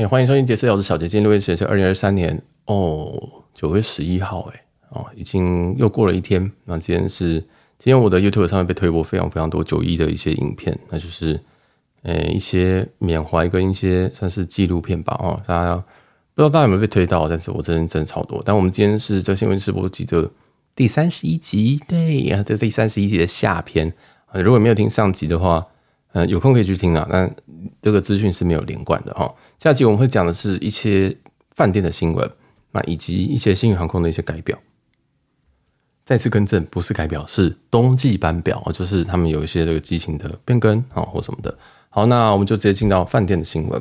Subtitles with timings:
[0.00, 6.50] 也、欢迎收听杰斯聊的小杰，今天六月十是二零二三年哦九月十一号，哎哦，已经又过了一天。
[6.64, 7.34] 那今天是
[7.78, 11.38] 今天我的 YouTube 上面被推播非常非常多九一的一些影片，那就是
[12.02, 15.82] 呃、一些缅怀跟一些算是纪录片吧哦，大家不
[16.36, 18.40] 知道大家有没有被推到，但是我真的真的超多。
[18.42, 20.30] 但我们今天是这新闻直播集的
[20.74, 23.92] 第三十一集，对呀，这第三十一集的下篇
[24.28, 25.62] 啊，如果没有听上集的话。
[26.12, 27.32] 嗯，有空可以去听啊，但
[27.80, 29.32] 这个资讯是没有连贯的哈。
[29.58, 31.16] 下集我们会讲的是一些
[31.54, 32.28] 饭店的新闻，
[32.72, 34.58] 那以及一些新宇航空的一些改表。
[36.04, 41.56] 再次更正，不是改表，是冬季班表，就是他们有一些这个机型的变更啊或什么的。
[41.88, 43.80] 好，那我们就直接进到饭店的新闻。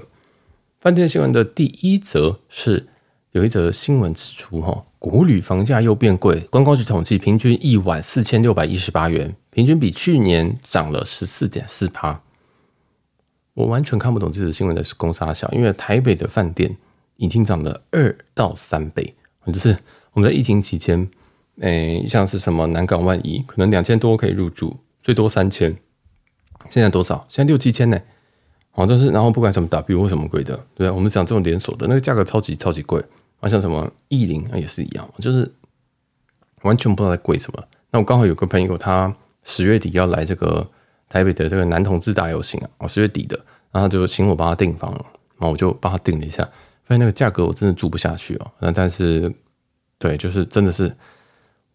[0.79, 2.87] 饭店新闻的第一则是
[3.31, 9.35] 有一则新闻指出，哈，国旅房价又变贵，观光局统计，平均一晚四千六百一十八元。
[9.59, 12.21] 平均比去年涨了十四点四趴，
[13.53, 16.77] 我完全看不懂这则新闻的是公杀小，因为台北的饭店
[17.17, 19.13] 已经涨了二到三倍，
[19.47, 19.77] 就是
[20.13, 21.11] 我们在疫情期间，
[21.59, 25.75] 诶、像是什么南港万怡，可能两千多可以入住，最多三千，
[26.69, 27.25] 现在多少？
[27.27, 27.99] 现在六七千呢？
[28.71, 33.03] 好，就是然后不管什么 W 或什么贵的，对，我们讲这种连锁的那个价格超级超级贵，
[33.41, 35.53] 好像什么意林也是一样，就是
[36.61, 37.61] 完全不知道在贵什么。
[37.91, 39.13] 那我刚好有个朋友他。
[39.49, 40.65] 十月底要来这个
[41.09, 43.37] 台北的这个男同志大游行啊，哦，十月底的，
[43.71, 46.43] 然后就请我帮他订房，然后我就帮他订了一下，
[46.83, 48.51] 发现那个价格我真的住不下去哦。
[48.59, 49.33] 那但是，
[49.97, 50.95] 对，就是真的是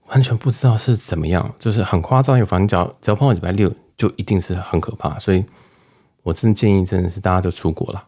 [0.06, 2.38] 完全不知道是怎么样，就是很夸张。
[2.38, 5.18] 有房间只要只要碰到礼拜六，就一定是很可怕。
[5.18, 5.44] 所以
[6.22, 8.04] 我真的建议，真的是大家都出国了，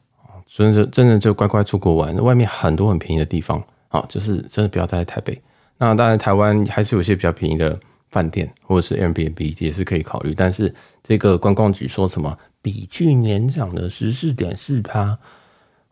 [0.47, 2.15] 真的真的就乖乖出国玩。
[2.23, 5.43] 外面很多很便宜的地方啊，就是真的不要待在台北。
[5.79, 7.77] 那当然，台湾还是有些比较便宜的。
[8.17, 15.19] 饭店或者是 Airbnb 也是可以考虑，但是这个观光局说什么比去年涨了十四点四趴，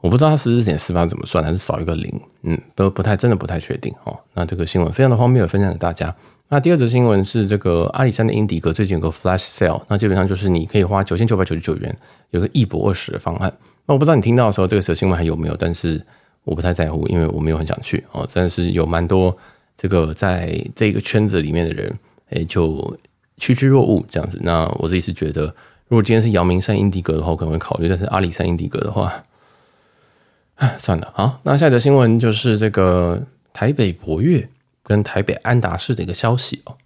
[0.00, 4.18] 我不知道它十四点四趴怎么算，还是少一个零，嗯，都不太真的不太确定哦。
[4.32, 6.16] 那这个新闻非常的荒谬，分享给大家。
[6.48, 11.94] 那第二则新闻是这个阿里山的英迪格最近有个 Flash Sale，那基本上就是你可以花九千九百九十九元
[12.30, 13.52] 有个一博二十的方案。
[13.84, 16.02] 那我不知道你听到的时候这个则新闻还有没有，但是
[16.44, 18.26] 我不太在乎，因为我没有很想去哦。
[18.32, 19.36] 但是有蛮多
[19.76, 21.92] 这个在这个圈子里面的人。
[22.30, 22.98] 诶，就
[23.36, 24.38] 趋之若鹜这样子。
[24.42, 25.42] 那我自己是觉得，
[25.88, 29.24] 如果今天是姚明山英迪格的话，我可能会考虑；但是阿里山英迪格的话，
[30.56, 31.12] 唉，算了。
[31.14, 34.48] 好，那下一则新闻就是这个台北博悦
[34.82, 36.76] 跟台北安达仕的一个消息哦。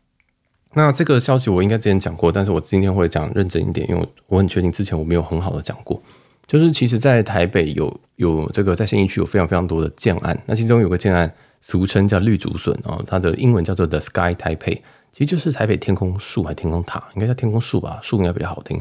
[0.75, 6.00] 那这个消息我应该之前讲过，但是我今天会讲认真一点，因为我很确定之前我没有很好的讲过。
[6.47, 11.31] 就是其实，在台北有有这个在信义区有非常非常多的建案，那其中有个建案
[11.61, 14.81] 俗称叫绿竹笋哦，它的英文叫做 The Sky Taipei。
[15.11, 18.81] 其实就是台北天空树还天空塔，应该叫天空树吧，树应该比较好听。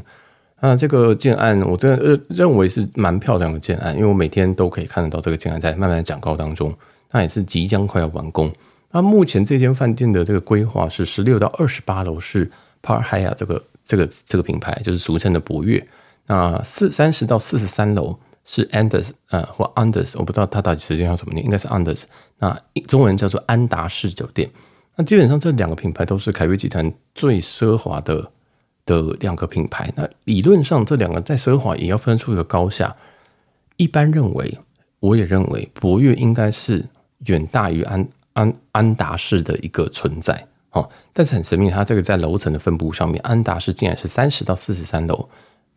[0.60, 6.72] 那这个建案，我真的认为是蛮漂亮的建案，因为我每天都可以看得到这个建案在慢慢的长高当中，
[7.12, 8.52] 那也是即将快要完工。
[8.92, 12.50] 那目前这间饭店的这个规划是十六到二十八楼是
[12.84, 15.88] Park Hyatt 这个这个这个品牌，就是俗称的博悦。
[16.28, 18.18] 那四三十到四十三楼
[18.50, 22.03] 是 Anders 呃或 Andaz，我不知道它到底实际上什么念，应该是 Anders。
[22.40, 24.50] 那中文叫做安达仕酒店。
[24.96, 28.31] 那基本上这两个品牌都是凯悦集团最奢华的
[28.86, 29.91] 的两个品牌。
[29.96, 32.96] 那理论上这两个再奢华也要分出一个高下。
[33.75, 34.57] 一般认为，
[35.02, 36.84] 我也认为博悦应该是
[37.25, 40.47] 远大于安安安达仕的一个存在。
[40.72, 45.28] 哦，但是很神秘，它这个在楼层的分布上面，安达仕竟然是三十到四十三楼，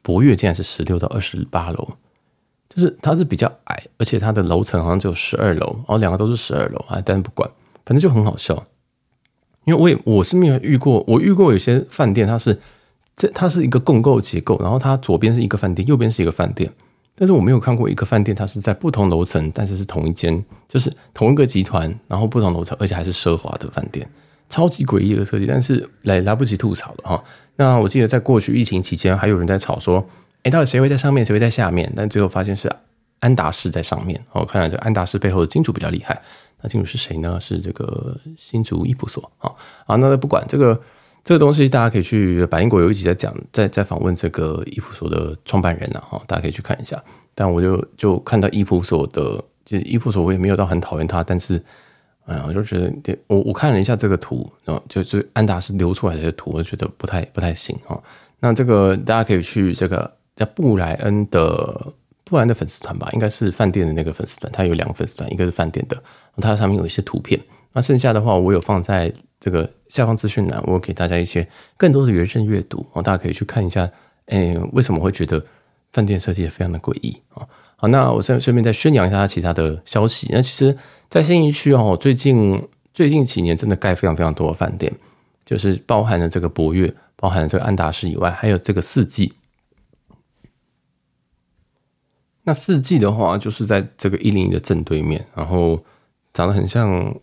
[0.03, 1.89] 博悦竟然是十六到二十八楼，
[2.73, 7.51] 就是它是比较矮，而且它的楼层好像只有十二楼，哦，两个都是十二楼啊，但是不管，
[7.85, 8.65] 反正就很好笑。
[9.65, 12.59] 因为我也我是没有遇过，我遇过有些饭店，它是
[13.15, 16.73] 这它是一个共构结构，然后它左边是一个饭店，右边是一个饭店，
[17.15, 24.09] 但是我没有看过一个饭店，它是在不同楼层，但是是同一间，就是同一个集团，然后不同楼层，而且还是奢华的饭店，
[24.49, 27.25] 超级诡异的设计，但是来来不及吐槽了哈。
[27.57, 30.05] 那我记得在过去疫情期间，还有人在吵说，
[30.43, 31.93] 哎，到底谁会在上面，谁会在下面？
[31.95, 32.71] 但最后发现是
[33.19, 36.21] 安达仕在上面，哦，看来这安达仕背后的金主比较厉害。
[36.63, 37.39] 那金主是谁呢？
[37.41, 39.53] 是这个新竹伊普所啊
[39.87, 39.97] 啊！
[39.97, 40.81] 那不管这个
[41.25, 47.03] 这个东西，大家可以去百灵果有一集在讲，在在访问这个伊普所的创办人呢哈，大家可以去看一下。
[47.35, 51.63] 但我就就看到伊普所的，就是衣服所，我也没有到很讨厌他，但是
[52.27, 58.01] 嗯，我就觉得我我看了一下这个图，然后就是安达仕流出来的图，我觉得不太不太行哈。
[58.41, 61.93] 那这个大家可以去这个在布莱恩的。
[62.23, 66.01] 布莱恩的粉丝团吧，应该是饭店的那个粉丝团，它有两个粉丝团，一个是饭店的，
[66.37, 67.41] 它上面有一些图片。
[67.73, 71.45] 那剩下的话，我有放在这个下方资讯栏，我给大家一些
[71.77, 73.91] 更多的原生阅读，大家可以去看一下。
[74.27, 75.45] 诶，为什么会觉得
[75.93, 77.45] 饭店设计也非常的诡异啊？
[77.75, 80.29] 好，那我顺顺便再宣扬一下其他的消息。
[80.31, 80.77] 那其实，
[81.09, 82.65] 在新义区哦，最近
[82.95, 84.93] 最近几年真的盖非常非常多的饭店，
[85.45, 89.33] 就是包含了这个博悦，包含了这个安达仕以外，还有这个四季。
[92.51, 95.81] 那四季的话，就是在这个一零一的正对面，然后
[96.33, 97.15] 长得很像，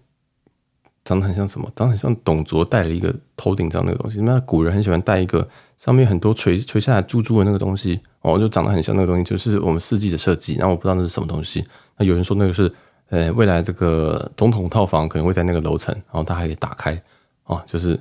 [1.03, 1.69] 长得很像什么？
[1.75, 4.21] 长得很像董卓戴了一个头顶上那个东西。
[4.21, 5.45] 那古人很喜欢戴一个
[5.75, 10.55] 上面很多垂垂下来珠珠的那个东西，哦，就长得很像那个东西，就是我们四季的设计。
[10.55, 11.67] 然后我不知道那是什么东西。
[11.97, 12.73] 那有人说那个是，
[13.09, 16.97] 呃，未来这个总统套房可能会在那个楼层，然后它还可以打开，
[17.43, 17.99] 哦，就是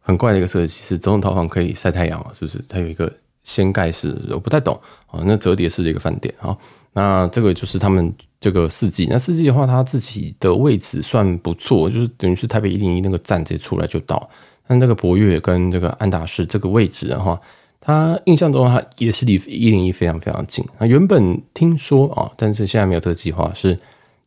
[0.00, 0.80] 很怪的一个设计。
[0.80, 2.58] 是总统套房可以晒太阳了，是不是？
[2.68, 3.12] 它有一个。
[3.42, 5.20] 掀盖式，我不太懂啊。
[5.24, 6.56] 那折叠式的一个饭店啊，
[6.92, 9.06] 那这个就是他们这个四季。
[9.10, 14.28] 那四季的话，它自己的位置算不错，就是等于是台北一零一那个站直接出来就到。
[14.66, 17.40] 但这个博悦跟这个安达仕这个位置的话，
[17.80, 20.64] 它印象中它也是离一零一非常非常近。
[20.78, 23.78] 那原本听说啊，但是现在没有这个计划，是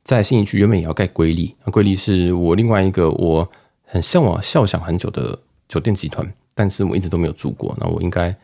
[0.04, 1.56] 在信义区原本也要盖瑰丽。
[1.66, 3.50] 瑰丽是我另外一个我
[3.86, 5.38] 很向往、笑想很久的
[5.70, 7.74] 酒店集团，但是我一直都没有住过。
[7.80, 8.36] 那我应该。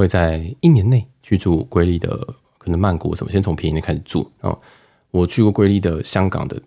[0.00, 2.08] 会在一年内去住瑰丽的，
[2.56, 4.28] 可能曼谷什么，先从便宜的开始住。
[4.40, 4.60] 然后
[5.10, 6.60] 我去过瑰丽的香港的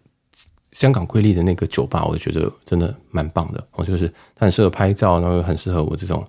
[0.71, 3.67] 香港瑰丽的那个酒吧，我就觉得真的蛮棒的。
[3.71, 6.23] 我就是它很适合拍照，然后很适合我这种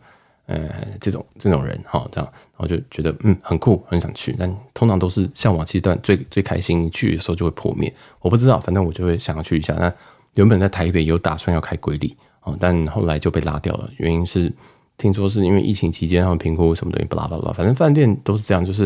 [0.47, 4.35] 呃这种这种人哈，这样，然后就觉得嗯很酷，很想去。
[4.39, 7.93] 但通常都是向往阶段最最开心，去的时候就会破灭。
[8.21, 9.75] 我不知道，反正我就会想要去一下。
[9.75, 9.93] 那
[10.37, 14.51] 原本在台北有打算要开瑰丽哦，但后来就被拉掉了，原因是。
[14.97, 18.85] 听说是因为疫情期间他们评估什么东西，巴拉巴拉，反正饭店都是这样，就是，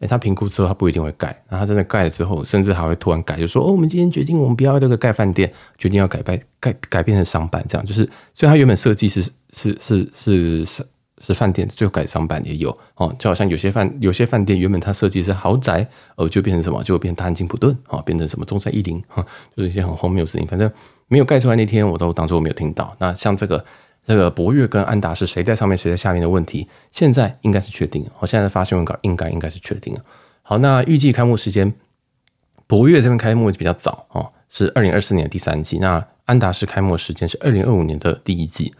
[0.00, 8.04] 诶他评估之后他不一定会盖，那他真的盖了之后，甚至还会突然改，就说哦，我们今天决定我们不要这个盖饭店，决定要改变改改变成商办，这样就是，
[8.34, 9.22] 所以他原本设计是
[9.52, 10.86] 是是是是
[11.20, 15.86] 是饭店，最后改商办也有哦，就好像有些饭有些饭店原本它设计是豪宅，
[16.16, 19.24] 哦，就变成什么，就变大安金普顿啊，变成什么中山一零哈，
[19.56, 20.68] 就是一些很荒谬的事情，反正
[21.06, 22.94] 没有盖出来那天我都当做我没有听到。
[22.98, 23.64] 那像这个。
[24.06, 28.10] 这个博越跟安达是谁在上面谁在下面的问题，现在应该是确定了。
[28.18, 30.00] 我现在发新闻稿应该应该是确定了。
[30.42, 31.72] 好，那预计开幕时间，
[32.66, 35.78] 博越这边开幕比较早哦，是二零二四年的第三季。
[35.78, 38.74] 那安达仕开幕时间是二零二五年的第一季。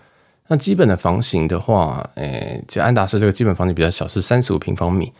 [0.49, 5.11] 那基本的房型的话，诶，就安达仕这个基本房型比较小，是三十五平方米。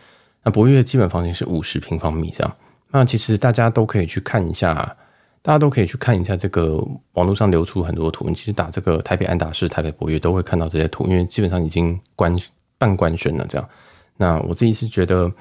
[0.43, 2.55] 那博越基本房型是五十平方米这样。
[2.91, 4.95] 那其实大家都可以去看一下。
[5.45, 6.83] 大家都可以去看一下这个
[7.13, 12.35] 网络上流出很多图，你其实打这个台北安达仕、台北博悦都会看到这些图，因为基本上已经官
[12.79, 13.69] 半官宣了这样。
[14.17, 15.31] 那我自己是觉得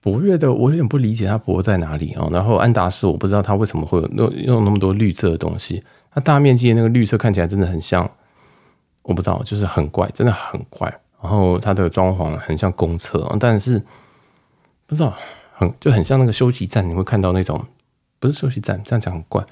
[0.00, 2.30] 博悦的，我有点不理解它博在哪里哦。
[2.32, 8.10] 然后安达仕，我不知道它为什么会有用用那么多绿色的东西，它大面积的那个绿色看起来真的很像，
[9.02, 10.88] 我不知道，就是很怪，真的很怪。
[11.20, 13.78] 然后它的装潢很像公厕，但是
[14.86, 15.12] 不知道
[15.52, 17.62] 很就很像那个休息站，你会看到那种。
[18.22, 19.44] 不是休息站，这样讲很怪。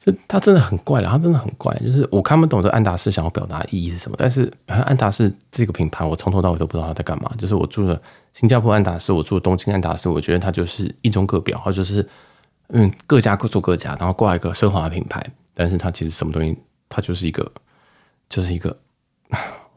[0.00, 1.74] 就他真的很怪了，他真的很怪。
[1.76, 4.16] 就是我看不懂这安达仕想要表达的意义是什么。
[4.18, 7.30] 但是安达仕这个品牌，我从头到尾都不知道他在干嘛。
[7.38, 8.00] 就是我住了
[8.32, 12.06] 新加坡安达仕，我住了东京安达仕，我觉得它就是一中各表，或者就是
[12.68, 15.24] 嗯各家各做各家，然后挂一个奢华品牌。
[15.54, 16.58] 但是它其实什么东西，
[16.88, 17.50] 它就是一个
[18.28, 18.76] 就是一个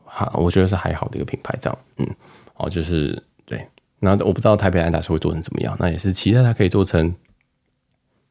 [0.04, 1.58] 哈，我觉得是还好的一个品牌。
[1.62, 2.08] 这样嗯
[2.56, 3.66] 哦，就是对。
[4.00, 7.16] 那我不知道台北安达仕会做成怎么样，那也是期待它可以做成。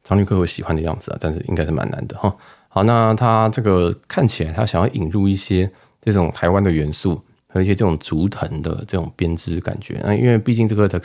[0.07, 2.33] 常旅客会喜欢的样子啊，但是应该是蛮难的哈。
[2.69, 5.69] 好，那他这个看起来他想要引入一些
[6.01, 9.99] 这种台湾的元素和一些这种竹藤的这种编织感觉。
[10.05, 10.97] 那因为毕竟这个的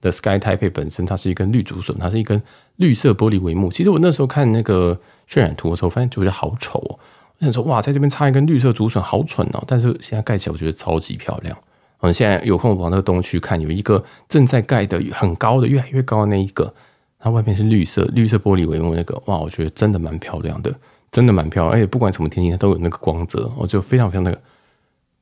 [0.00, 2.42] The Sky Taipei 本身它是一根绿竹笋，它是一根
[2.76, 3.70] 绿色玻璃帷幕。
[3.70, 4.98] 其实我那时候看那个
[5.28, 6.98] 渲染图的时候，发现觉得好丑哦。
[7.38, 9.62] 我想说哇，在这边插一根绿色竹笋，好蠢哦。
[9.66, 11.56] 但是现在盖起来，我觉得超级漂亮。
[12.00, 16.72] 嗯，现在有空往那个东区看，有一个正在盖的很高的，越来越高的那一个。
[17.20, 20.72] 它外面是绿色绿色玻璃帷幕，那个哇，我觉得真的蛮漂亮的，
[21.10, 24.40] 真的蛮漂亮，而且不管什么天气，它都有那个光泽，我就非常非常的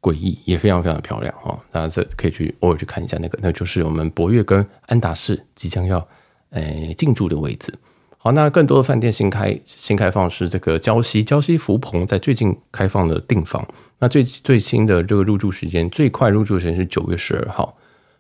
[0.01, 1.59] 诡异，也非常非常的漂亮哈。
[1.71, 6.07] 大家这可以去偶尔去看一下那个，那就是我们博悦跟安达仕即将要
[6.51, 7.73] 诶进驻的位置。
[8.19, 13.67] 好，那更多的饭店新开新开放是这个礁溪礁溪福朋在最近开放的订房，
[14.01, 17.77] 那最最新的这个入住时间，最快入住时间是九月十二号，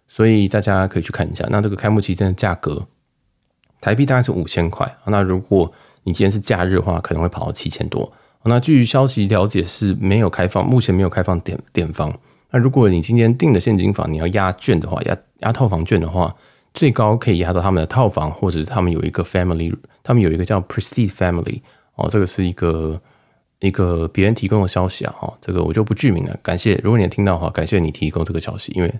[0.08, 1.46] 所以大家可以去看一下。
[1.50, 2.86] 那这个开幕期间的价格。
[3.80, 5.70] 台币大概是五千块，那如果
[6.04, 8.10] 你今天是假日的话，可能会跑到七千多。
[8.48, 12.16] 那据消息了解是没有开放，目前没有开放点点房。
[12.50, 16.32] 那如果你今天订的现金房，你要押券的话，押押套房券的话，
[16.72, 21.60] 最高可以押到他们的套房，或者是他们有一个 family，他们有一个叫 Prestige Family
[21.96, 23.00] 哦，这个是一个
[23.58, 26.38] 一个别人提供的消息啊，哈，这个我就不具名了。
[26.40, 28.94] 感谢，如果你听到的话，感谢你提供这个消息，因为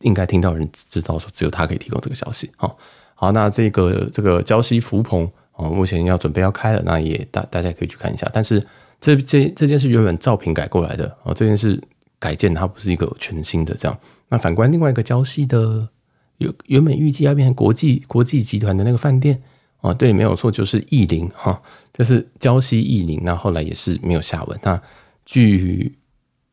[0.00, 2.76] 应该听到人知道说只有他可以提供这个消息，好。
[3.18, 8.30] 好，那这个这个胶西福朋哦，目前要准备要开了，那也大大家可以去看一下。
[8.30, 8.62] 但是
[9.00, 11.82] 这这这件事原本照品改过来的哦，这件事
[12.18, 13.98] 改建它不是一个全新的这样。
[14.28, 15.88] 那反观另外一个胶西的，
[16.36, 19.42] 原原本预计要变成国际国际集团的那个饭店
[19.80, 21.58] 哦，对，没有错，就是逸林哈，
[21.94, 23.18] 就是胶西逸林。
[23.22, 24.60] 那后来也是没有下文。
[24.62, 24.78] 那
[25.24, 25.96] 据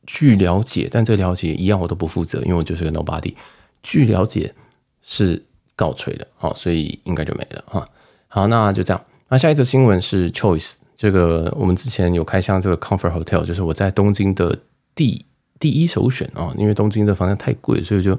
[0.08, 3.34] 据了解，但这了解一样我都不负责，因为我就是个 nobody。
[3.82, 4.55] 据了解
[5.01, 5.43] 是。
[5.83, 7.85] 倒吹了，好，所以应该就没了哈。
[8.29, 9.05] 好，那就这样。
[9.27, 14.57] 那下一则新闻是 Choice，这个我们之前有开箱这个 Comfort Hotel，就是我在东京的
[14.95, 15.25] 第
[15.59, 16.53] 第一首选啊。
[16.57, 18.17] 因为东京的房价太贵，所以就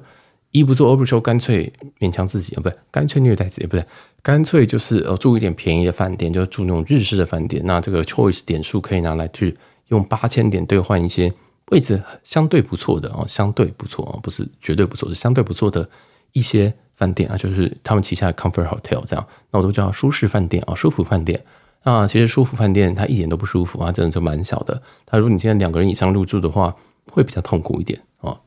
[0.50, 3.86] 一不做二不休，干脆勉强自己啊，不对，干脆虐待自己，不对，
[4.22, 7.62] 干脆就是呃住一点便宜的饭店，就住那种日式的饭店。
[7.64, 9.56] 那这个 Choice 点数可以拿来去
[9.88, 11.32] 用八千点兑换一些
[11.70, 15.88] 位置相对不错的哦，相对不错哦，不是绝对不错，是相对不错的
[16.32, 16.74] 一些。
[16.94, 21.44] 饭店啊，就是他们旗下的 Comfort Hotel 这样，那我都叫舒适饭店啊，舒服饭店。
[21.82, 24.80] 那其实舒服饭店它一点都不舒服啊，真的就蛮小的。
[25.04, 26.74] 它如果你现在两个人以上入住的话，
[27.10, 28.40] 会比较痛苦一点啊。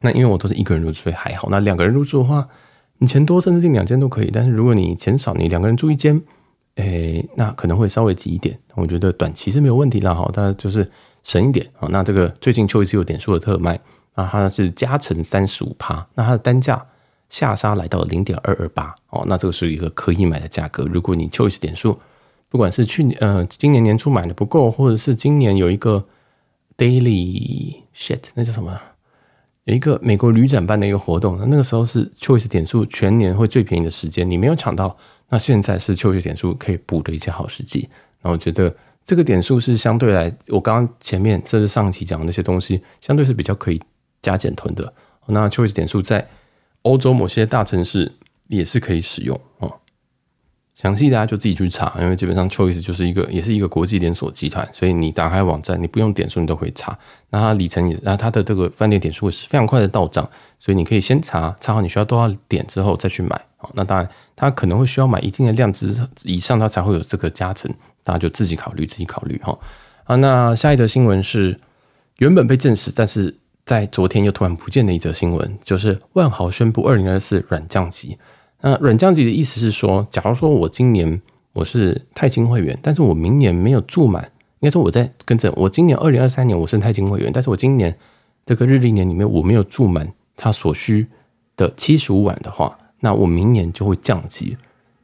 [0.00, 1.48] 那因为我都是一个人入住，所以还好。
[1.50, 2.46] 那两个人入住的话，
[2.98, 4.30] 你钱多甚至订两间都可以。
[4.30, 6.20] 但是如果你钱少，你两个人住一间，
[6.74, 8.58] 诶，那可能会稍微挤一点。
[8.74, 10.90] 我觉得短期是没有问题啦，哈，它就是
[11.22, 11.88] 省一点啊。
[11.90, 13.80] 那这个最近秋一次有点数的特卖，
[14.16, 16.84] 那它是加成三十五趴，那它的单价。
[17.28, 20.84] 下杀来到零点二二八哦，那这个是一个可以买的价格。
[20.84, 21.98] 如果你 Choice 点数，
[22.48, 26.04] 不管是去年呃今年年初买的不够，或者是今年有一个
[26.78, 28.80] Daily Shit 那叫什么？
[29.64, 34.96] 有一个美国旅展办的一个活动，那个时候是 Choice 点数全年会最便宜的时间，你没有抢到，
[35.28, 37.88] 那现在是 Choice 点数可以补的一些好时机。
[38.22, 38.72] 那我觉得
[39.04, 43.82] 这个点数是相对来，我刚刚前面甚至上期讲的那些东西，相对是比较可以
[44.22, 44.92] 加减囤的。
[45.26, 46.24] 那 Choice 点数在。
[46.86, 48.12] 欧洲某些大城市
[48.46, 49.80] 也是可以使用哦，
[50.76, 56.96] 详细大家就自己去查，因为基本上 Choice 就是一个，也是一个国际连锁集团，所以你打开网站，你不用点数，你都可以查。
[57.30, 63.40] 那它里程也，那它的这个饭店点数也是非常快的到账，所以你可以先查查好你需要多少点之后再去买。
[63.74, 67.68] 那当然，它可能会需要买一定的量之以上，它才会有这个加成，
[68.04, 69.58] 大家就自己考虑，自己考虑哈。
[70.04, 71.58] 啊，那下一则新闻是
[72.18, 73.38] 原本被证实，但是。
[73.66, 78.16] 在昨天又突然不见的一则新闻，就是万豪宣布二零二四软降级。
[78.60, 81.20] 那软降级的意思是说，假如说我今年
[81.52, 84.22] 我是钛金会员，但是我明年没有住满，
[84.60, 87.98] 应该说我在跟着我今年二零二三年我是钛金会员，但是我今年
[88.46, 91.08] 这个日历年里面我没有住满他所需
[91.56, 94.56] 的七十五晚的话，那我明年就会降级。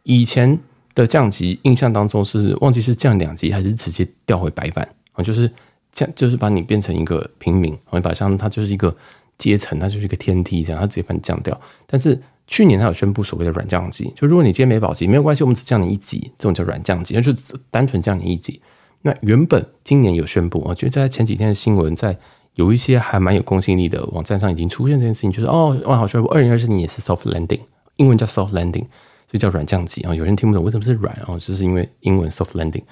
[0.04, 0.56] 以前
[0.94, 5.50] 的降级印象当中是忘记是降两级还是直接调回白板啊，就是。
[5.92, 8.94] 这样就是把你变成一个平民，我把像它就是一个
[9.38, 11.58] 阶层，它就是一个天梯这样，它直接把你降掉。
[11.86, 17.32] 但是去年它有宣布所谓的软降级，就如果你今天没保级，没有关系，我们只降你一级，这种叫软降级，那就
[17.70, 18.60] 单纯降你一级。
[19.02, 22.16] 那原本今年有宣布，我觉得在前几天的新闻，在
[22.54, 27.60] 有一些还蛮有公信力的网站上已经出现这件事情，就是哦，万豪宣布二零二四年也是 soft landing，
[27.96, 28.86] 英文叫 soft landing，
[29.28, 30.14] 所以叫软降级啊。
[30.14, 32.82] 有人听不懂为什么是软啊，就是因为英文 soft landing。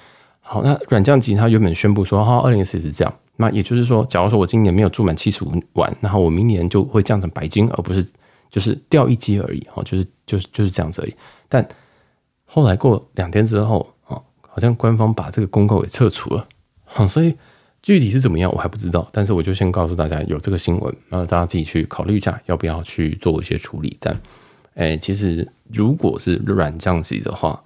[0.43, 8.05] 好，那软降级它原本宣布说，哈，二零四是这样，那也就是说，假如说我今年没有住满七十五晚，然后我明年就会降成白金，而不是
[8.49, 11.15] 就是掉一级而已，哈，就是就是就是这样子而已。
[11.47, 11.65] 但
[12.43, 16.45] 后来过两天之后，啊，好像官方把这个公告给撤除了，
[16.83, 17.33] 好，所以
[17.81, 23.95] 具体是怎么样我还不知道，但是我就先告诉大家有这个新闻，然后大家自己去考虑一下要不要去做一些处理。
[24.01, 24.19] 但，
[24.73, 27.63] 哎，其实如果是软降级的话，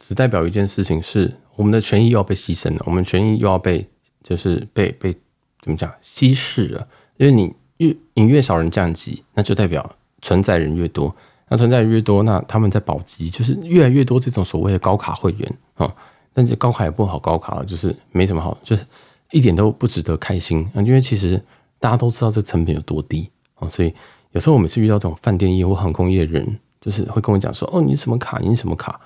[0.00, 1.32] 只代表一件事情是。
[1.54, 3.86] 我们的权益又要被牺牲了，我们权益又要被
[4.22, 5.12] 就是被被
[5.60, 6.86] 怎么讲稀释了？
[7.18, 11.14] 因为你越你越少人降级，那就代表存在人越多，
[11.48, 15.94] 那存在人越多，那他们在保级就是越来越多这种所谓的高卡会员啊、哦，
[16.32, 18.86] 但是高卡也不好，高卡就是没什么好，就是
[19.30, 21.40] 一点都不值得开心啊，因为其实
[21.78, 23.94] 大家都知道这成本有多低啊、哦，所以
[24.32, 28.40] 有时候我每次遇到这种饭店业或航空业人，就是会跟我讲说：“哦，你什么卡？
[28.42, 28.98] 你什么卡？”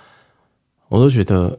[0.88, 1.58] 我都觉得。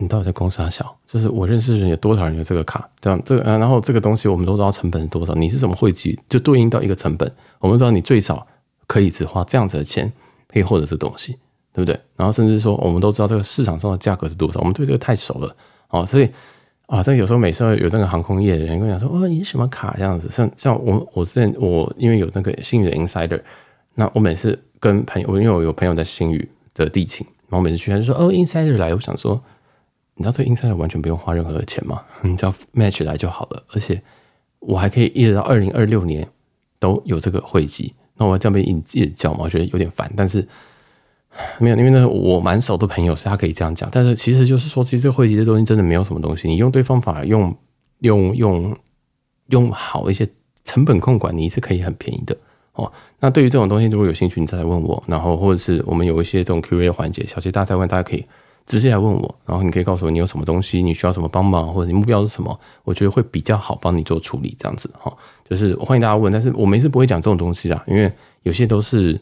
[0.00, 0.96] 你到底在公司还小？
[1.04, 2.88] 就是我认识的人有多少人有这个卡？
[3.02, 5.34] 这样这个，然后这个东西我们都知道成本是多少。
[5.34, 6.18] 你是怎么汇集？
[6.26, 8.46] 就对应到一个成本，我们知道你最少
[8.86, 10.10] 可以只花这样子的钱
[10.48, 11.32] 可以获得这东西，
[11.74, 12.00] 对不对？
[12.16, 14.58] 然后甚至说，我们都知道这个市场上的价格是多少。
[14.60, 15.54] 我们对这个太熟了
[15.90, 16.26] 哦，所以
[16.86, 23.38] 啊，但有时候每次有那个航空业的人跟我讲说：“哦，你什么卡？”这样子，像像我我之前我因为有那个星宇的 Insider，
[23.96, 29.38] 那我每次跟朋友，因为我有朋友在星宇的地勤，然后每次去他就说：“哦，Insider 来。”我想说。
[30.20, 32.02] 你知道这个 inside 完全不用花任何的钱吗？
[32.20, 34.02] 你只要 match 来就好了，而且
[34.58, 36.28] 我还可以一直到二零二六年
[36.78, 37.94] 都有这个汇集。
[38.18, 40.12] 那我这样被一直叫嘛，我觉得有点烦。
[40.14, 40.46] 但是
[41.58, 43.88] 没有，因为呢，我蛮熟的朋友，所以他可以这样讲。
[43.90, 46.46] 但是其实就是说，其实这个会籍的东西真的没有什么东西。
[46.46, 47.56] 你用对方法，用
[48.00, 48.76] 用用
[49.46, 50.28] 用好一些
[50.66, 52.36] 成本控管，你是可以很便宜的
[52.74, 52.92] 哦。
[53.20, 55.02] 那对于这种东西，如果有兴趣，你再来问我。
[55.06, 58.26] 然后或者是我们有一些这种 Q&A 环节，小杰大哉问，大家可以
[58.66, 59.34] 直接来问我。
[59.46, 64.56] 然后你可以告诉我你有什么东西，你需要什么帮忙，或者你目标是什么，我觉得会比较好帮你做处理。
[64.58, 65.16] 这样子哈，
[65.48, 66.32] 就是欢迎大家问。
[66.32, 68.12] 但是我们是不会讲这种东西啦，因为
[68.42, 69.20] 有些都是。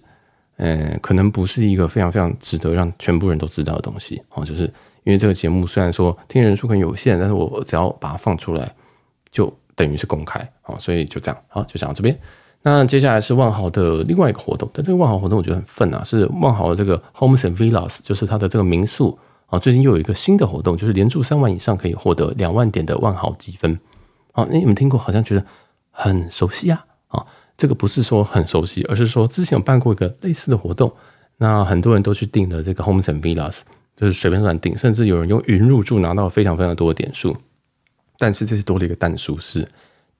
[0.60, 4.62] 呃，可能不是一个非常非常值得让全部人都知道的东西哦，就是
[5.04, 8.74] 因为这个节目虽然说听人数很有限，但是我只要把它放出来，
[9.30, 12.18] 就等于是公开哦，所以就这样，好，就讲到这边。
[12.62, 19.16] 那接下来是万豪的另外一个活动，但这个万豪活动我觉得很愤啊，是万豪的这个 Homes and Villas，就是它的这个民宿
[19.48, 23.78] 啊，最近又有一个新的活动，就是连住三万以上可以获得两万点的万豪积分。
[24.32, 24.98] 好，那你们听过？
[24.98, 25.44] 好像觉得
[25.90, 27.26] 很熟悉啊，啊。
[27.56, 30.94] 这个不是说很熟悉，而是说之前有办过一个类似的活动，
[31.38, 33.62] 那很多人都去订了这个 Homes and Villas，
[33.96, 37.36] 就是随便乱订，甚至有人用云入住拿到非常非常多的点数。
[38.16, 39.68] 但是这是多了一个蛋数，是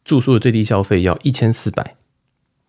[0.04, 1.94] 住宿的最低消费要一千四百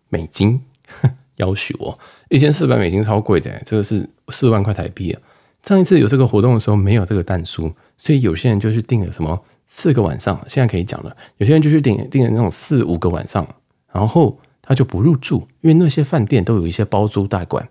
[0.08, 0.60] 美金，
[1.36, 1.98] 要求哦，
[2.28, 5.20] 一千四百美金超贵的，这个是四万块台币啊。
[5.62, 13.46] 上一次有这个活动的时候没有这个但书，所以有些人就去订了什么四个晚上，现在可以讲了，有些人就去订订了那种四五个晚上，
[13.92, 14.38] 然后。
[14.62, 17.68] 他就不入住，因为那些饭店都有一些包租代管，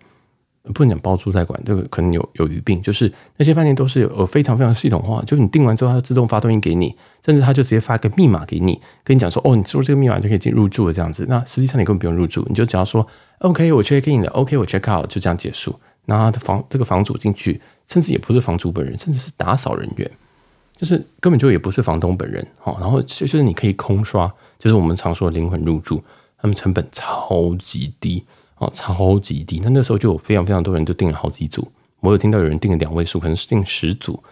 [0.73, 2.81] 不能讲包租代管，这个可能有有余病。
[2.81, 6.93] 就是那些饭店都是有非常非常系统化，就是你订完之后，它自动发东西给你，
[7.25, 11.25] 甚至他就直接发个密码给你，跟你讲说，哦，你输入这个密码就可以进入住了这样子。
[11.29, 15.79] 那实际上你根本不用入住，你就只要说，OK，我 check in 了，OK，我 check out，就这样结束。
[16.09, 20.11] 那他的房这个房主进去，甚至也不是房主本人，甚至是打扫人员，
[20.75, 22.45] 就是根本就也不是房东本人。
[22.63, 26.03] 哦，然后就是你可以空刷，就是我们常说的灵魂入住。
[26.41, 28.25] 他们成本超级低
[28.57, 29.59] 哦，超级低。
[29.61, 31.69] 那那时候就有非常非常多人都订了好几组。
[31.99, 34.23] 我有听到有人订了两位数，可能是订十组。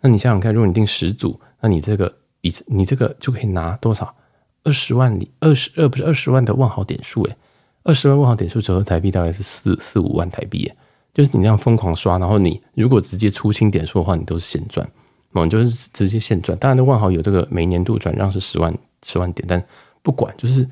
[0.00, 4.14] 那你想想看，如果你订十组，那你这个一你这个就可以拿多少？
[4.62, 7.36] 二十万里，二十二不是二十万的万豪点数诶，
[7.82, 10.76] 二十万万豪点数折合台币大概是四四五万台币诶。
[11.16, 14.86] 就是你那样疯狂刷，然后你如果直接出清点数的话，你都是现赚，
[15.32, 16.56] 哦，就是直接现赚。
[16.58, 19.64] 当然，的万豪有这个每年度转让是十万十万点，但
[20.02, 20.68] 不管就是。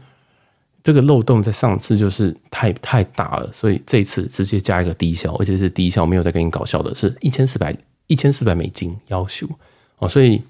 [0.87, 7.75] 这个漏洞在上次就是太太大了，所以这一次直接加一个低消，而且是低消，没有再跟你搞笑的，是一千四百
[8.07, 9.49] 一千四百美金要求
[9.97, 10.43] 哦，所以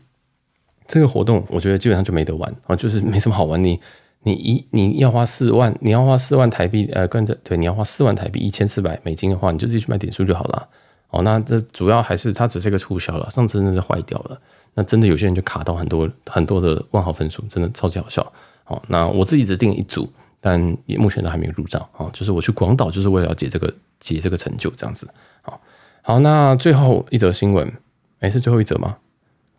[0.89, 3.63] 这个活动我觉得基本上就没得玩啊，就是没什么好玩。
[3.63, 3.79] 你
[4.25, 10.69] 你一你要花四万，你要花四万台币，呃，跟着对，你要花四万台币一千四百美金的话，你就自己去买点数就好了
[11.11, 11.23] 哦。
[11.23, 14.41] 那这主要还是它只是一个促销了，上次真的是坏掉了，
[14.75, 18.33] 那真的有些人就卡到很多很多的万豪分数，真的超级好笑
[18.67, 18.83] 哦。
[18.89, 20.13] 那我自己只订一组。
[20.47, 25.09] 但也目前都还没有入账啊，就是我去广岛就是为了解这个解这个成就这样子。
[25.41, 25.59] 好，
[26.03, 27.73] 好，那最后一则新闻，
[28.21, 28.99] 哎，是最后一则吗？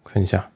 [0.04, 0.47] 看一下。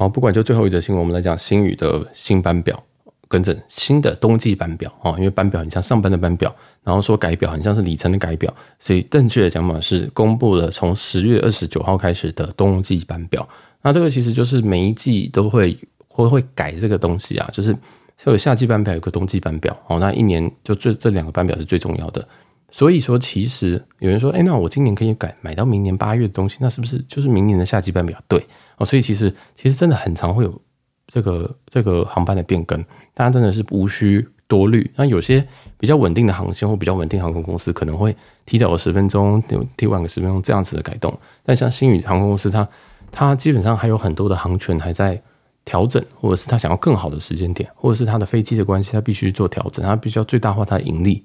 [0.00, 2.82] 好，不管就最后一则新闻，我们来讲新宇的新班表，
[3.28, 13.46] 跟着新的冬季班表啊，因为班表很像上班的班表，然后说改表很像是里程的改表，所以正确的讲法是公布了从十月二十九号开始的冬季班表。
[13.82, 17.76] 那这个其实就是每一季都会会会改这个东西啊，就是。
[18.22, 22.22] 就有夏季班表，有个冬季班表，哦，那一年就最这两个班表是最重要的。
[22.70, 28.18] 所以说，其实有人说，哎，那我今年可以改买到明年八月的东西，那是不是就是明年的夏季班比较？
[28.28, 30.60] 对，哦，所以其实其实真的很常会有
[31.06, 32.80] 这个这个航班的变更，
[33.12, 34.90] 大家真的是无需多虑。
[34.96, 35.46] 那有些
[35.78, 38.14] 比较稳定的航线或比较稳定航空公司可能会
[38.46, 39.42] 提早个十分钟，
[39.76, 41.12] 提晚个十分钟这样子的改动。
[41.44, 42.68] 但像星宇航空公司，它
[43.10, 45.20] 它基本上还有很多的航权还在。
[45.62, 51.22] 调整，或者是他想要更好的时间点，或者是他的飞机的关系，他必须做调整，他必须要最大化他的盈利，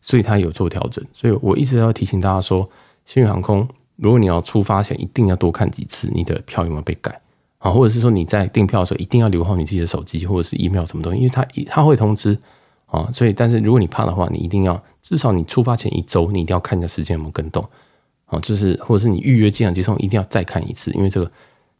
[0.00, 1.04] 所以他有做调整。
[1.12, 2.68] 所以我一直要提醒大家说，
[3.04, 7.20] 新宇航空，如果你要出发前一定要多看几次你的票有没有被改
[7.58, 12.38] 啊，或者是说你在订票的时候一定要留好你自己的手机或者是 email 什么东西，因为他他会通知
[12.86, 13.10] 啊。
[13.12, 17.64] 所以，但是如果你怕的话，你一定要至少你出发前一周，你一定要看一下时间有没有更动
[18.26, 21.30] 啊，就是或者是你预约机场接送一定要再看一次，因为这个。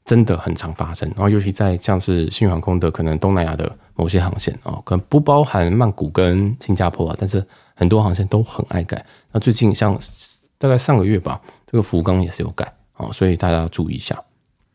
[0.04, 7.46] 真的很常发生，然后尤其在像是新宇航空的可能东南亚的某些航线啊，可能不包含曼谷跟新加坡啊，但是
[7.78, 9.06] 很多航线都很爱改。
[9.30, 9.96] 那最近像
[10.58, 14.20] 大概上个月吧，这个福冈也是有改啊，所以大家要注意一下。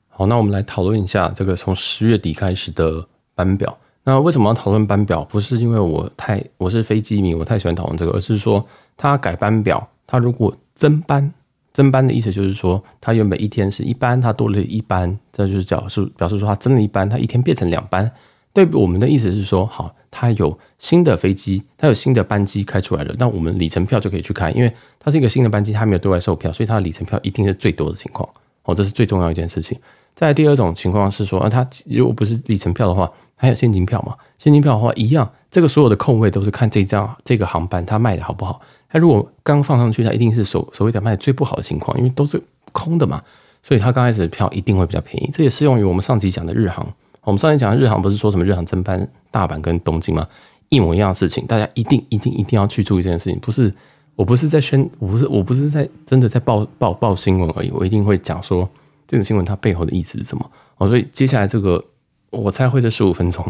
[0.07, 3.77] 好，那我们来讨论一下这个从十月底开始的班表。
[4.05, 5.23] 那为什么要讨论班表？
[5.25, 11.33] 不是因为我太我是飞机迷，我太喜欢讨论这个，而是说它改班表，它如果增班。
[11.73, 18.11] 增班的意思就是说，它原本一天是一班，它多了一班，这就是表示表示说它增了一班，它一天变成两班。
[18.53, 28.27] 对我们的意思是说，好，它有新的飞机，它有新的班机开出来了，那我们里程票就可以去看，因为它是一个新的班机，它没有对外售票，所以它的里程票一定是最多的情况。
[28.63, 29.79] 哦，这是最重要一件事情。
[30.13, 34.13] 在第二种情况是说，啊，它如果不是里程票的话，还有现金票嘛？
[34.37, 38.59] 现金票的话一样，这个所有的空位都是看这张这个航班它卖的好不好。
[38.89, 42.41] 它如果刚放上去，它一定是所所谓的卖最不好的情况，因为都是
[42.73, 43.23] 空的嘛，
[43.63, 45.29] 所以它刚开始的票一定会比较便宜。
[45.33, 46.85] 这也适用于我们上集讲的日航。
[47.23, 50.27] 我们上集讲的日航不是说什么日航增班大阪跟东京吗？
[50.73, 53.39] 一模一样的事情，大家一定一定一定要去注意这件事情。
[53.39, 53.73] 不是，
[54.15, 57.71] 我不是在宣，我不是我不是在真的在报报报新闻而已。
[57.71, 58.67] 我一定会讲说
[59.07, 60.51] 这个新闻它背后的意思是什么。
[60.77, 61.83] 哦，所以接下来这个
[62.31, 63.45] 我猜会这十五分钟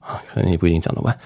[0.00, 1.16] 啊，可能也不一定讲得完。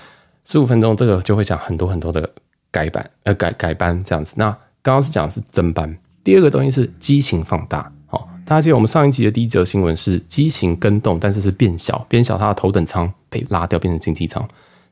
[0.45, 2.31] 十五分钟这个就会讲很多很多的。
[2.73, 4.49] 改版呃改改班这样子，那
[4.81, 7.91] 刚刚是讲的是增班，第二个东西是机型放大。
[8.07, 14.49] 好，大家记得我们上一集的第一则新闻是机型跟动，但是是变小，变小它的头等舱被拉掉变成经济舱。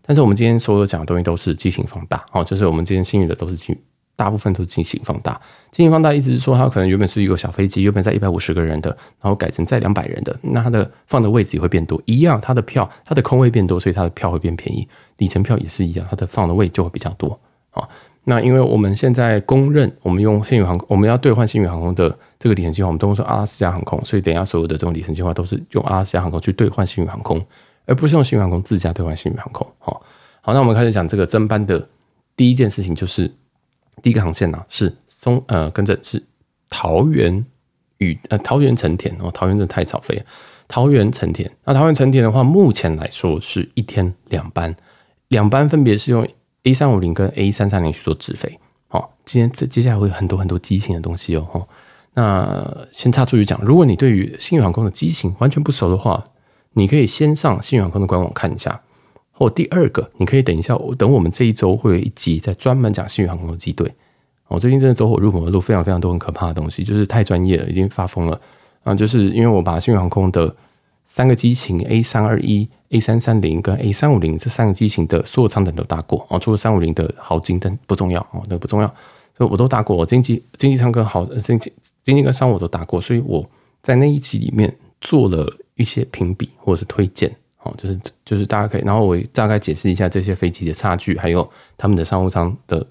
[0.08, 3.76] 但是我们今天所有讲的东西都是机型放大，哦，就是我们今天幸运的都是机，
[4.16, 5.38] 大部分都是机型放大。
[5.70, 8.88] 机型放大意思是说，它可能原本是一个小飞机，原本在一百五十个人的，
[9.20, 17.38] 然后改成在两百人的，那它的放的位置也会变多，一样，它的票它的空位变多，所以它的票会变便宜，里程票也是一样，它的放的位就会比较多。
[17.72, 17.86] 啊，
[18.24, 27.44] 那因为我们现在公认，我们用星宇航空，我们要兑换星宇航空的这个里程计划，我们都说阿拉斯加航空，所以等一下所有的这种里程计划都是用阿拉斯加航空去兑换星宇航空，
[27.88, 29.66] 而不是用新宇航空自家兑换新宇航空。
[29.80, 30.00] 好，
[30.40, 31.88] 好，那我们开始讲这个增班的
[32.36, 33.34] 第一件事情，就是
[34.00, 36.22] 第一个航线呢、啊、是松呃，跟着是
[36.70, 37.44] 桃园
[37.96, 40.22] 与呃桃园成田哦，桃园的太草飞，
[40.68, 41.50] 桃园成田。
[41.64, 44.76] 那桃园成田的话，目前来说是一天两班，
[45.26, 46.28] 两班分别是用。
[46.64, 51.66] A 三五零跟 A 三三零去做直飞，好，今天这接下来会有很多很多机型的东西哦。
[52.12, 56.22] 那先插出去讲，如果你对于新宇航空的机型完全不熟的话，
[56.78, 58.80] 你可以先上星宇航空的官网看一下。
[59.32, 63.92] 或第二个，你可以等一下，等我们这一周会有一集在专门讲星宇航空的机队。
[64.48, 68.40] 我最近真的走火入魔的路非常非常多很可怕的东西，就是太专业了，已经发疯了
[68.82, 68.94] 啊！
[68.94, 70.56] 就是因为我把星宇航空的
[71.04, 72.68] 三个机型 A 三二一。
[72.90, 78.86] A 三三零跟 A 三五零这三个机型的所有舱等都搭过哦，除了三五零的豪金，但不重要哦，那不重要，
[79.36, 80.06] 所以我都搭过。
[80.06, 81.70] 经济经济舱跟豪经济
[82.02, 83.46] 经济跟商务我都搭过，所以我
[83.82, 85.46] 在那一集里面做了
[85.78, 92.86] 一些评比或者是推荐哦，就是就是大家可以，然后我大概解释一下这些飞机的差距，还有他们的商务舱的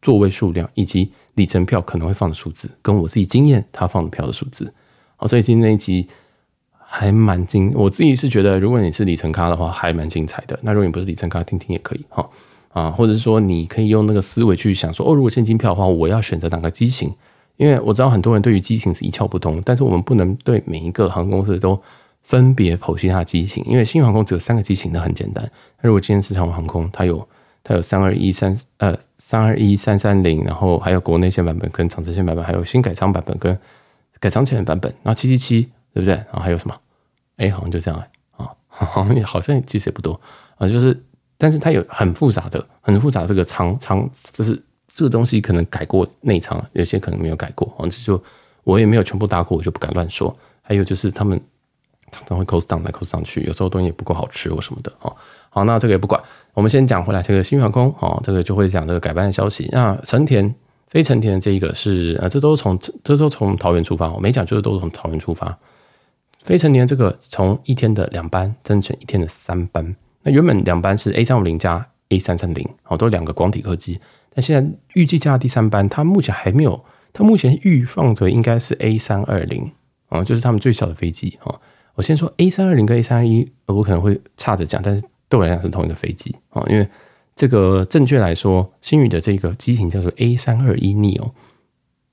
[0.00, 4.74] 座位数量以及里程票可能会放的数字，跟我自己经验他放的票的数字。
[5.14, 6.08] 好，所以今天那一集。
[6.94, 10.58] 还蛮精，我自己是觉得，如果你是里程咖的话，还蛮精彩的。
[10.60, 12.28] 那如果你不是里程咖，听听也可以哈
[12.68, 17.10] 啊，或者是说，你可以用那个思维去想说，哦，如果现金票的话，我要选择哪个机型？
[17.56, 21.80] 因为我知道很多人对于机型是一窍不通，但是我们不能对每一个航空公司都
[22.22, 25.42] 分别剖析它的机型，因为新航空只有三个机型，那很简单。
[25.80, 27.28] 那如果今天是长航空，它有
[27.62, 33.58] 它有三二一三呃三二一三三零，然后还有国内线版本跟长程线版本，还有新改舱版本跟
[34.18, 35.68] 改舱前的版本，然后七七七。
[35.94, 36.14] 对不对？
[36.14, 36.74] 然后还有什么？
[37.36, 40.18] 哎，好像就这样哎啊，好像好像其实也不多
[40.56, 40.98] 啊，就是，
[41.36, 44.58] 但是它有很复杂的、很复杂这个长长，就是
[44.88, 48.24] 这个东西可能改过内舱，有些可能没有改过啊，这就
[48.64, 50.34] 我也没有全部搭过，我就不敢乱说。
[50.62, 51.38] 还有就是他们
[52.12, 55.10] 常常会 cost down 来 cost 上去，有时候东西也不够好吃或什么的啊。
[55.50, 56.22] 好，那这个也不管，
[56.54, 59.68] 我们先讲回来这个新航空哦，这个就会讲这个改班的消息。
[59.72, 60.54] 那成田
[60.88, 65.58] 飞成田这一个是啊，这都从这都从桃园出发，我没讲就是都从桃园出发。
[66.38, 74.00] 飞成田这个从一天的两班增成一天的三班，那原本两班是 A 三五零加 A 三三零，好，都两个广体客机，
[74.34, 79.70] 但现在预计加第三班，它目前还没有，它目前预放的应该是 A 三二零，
[80.08, 81.54] 啊，就是他们最小的飞机，啊，
[81.94, 86.88] 我先说 A 三二零跟 A 三二一，我可能会差着讲，但是对我来讲是同一个飞机，啊，因为
[87.34, 91.32] 这个正确来说，星宇的这个机型叫做 A 三二一 neo，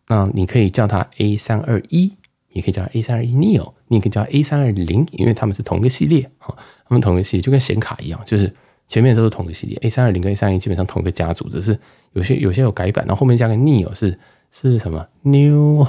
[0.08, 2.13] 那你可以叫它 A 三二一。
[2.52, 6.52] 也可以叫 A 三二一 neo，你也可以叫 A 三二零，因为它们是同一个系列，哈，
[6.88, 8.52] 它们同一个系列就跟显卡一样，就是
[8.88, 11.80] 前面都是同一个系列，A 三二零跟 A 三二一基本上同一个家族，只是
[12.13, 14.18] 有些有些有改版，然后后面加个 neo 是
[14.50, 15.86] 是什么 new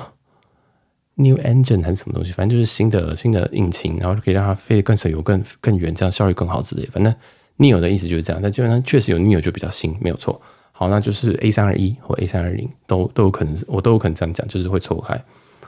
[1.22, 6.84] new engine 还是什么东西，反正就是新的新的引擎，然后就可以让它飞得更省油、更更远，这样效率更好之类。
[6.86, 7.14] 反正
[7.58, 10.40] neo 的意思就是这样，但基本上确实有 neo 就比较新，没有错。
[10.72, 15.22] 好，那就是 A 三二一或 A 三二零都都有可能，我都有可能这样讲，就是会错开。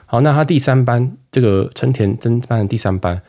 [0.07, 3.21] 好，那它第三班这个成田增班的第三班，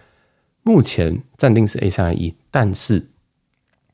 [0.63, 3.07] 目前暂定是 A 三二一，但是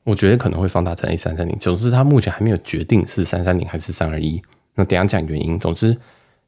[0.05, 1.57] 我觉得可能会放大成 A 三三零。
[1.59, 4.41] 总之，它目前还没有决定是三三零还是三二一。
[4.75, 5.59] 那等一下讲原因。
[5.59, 5.97] 总之，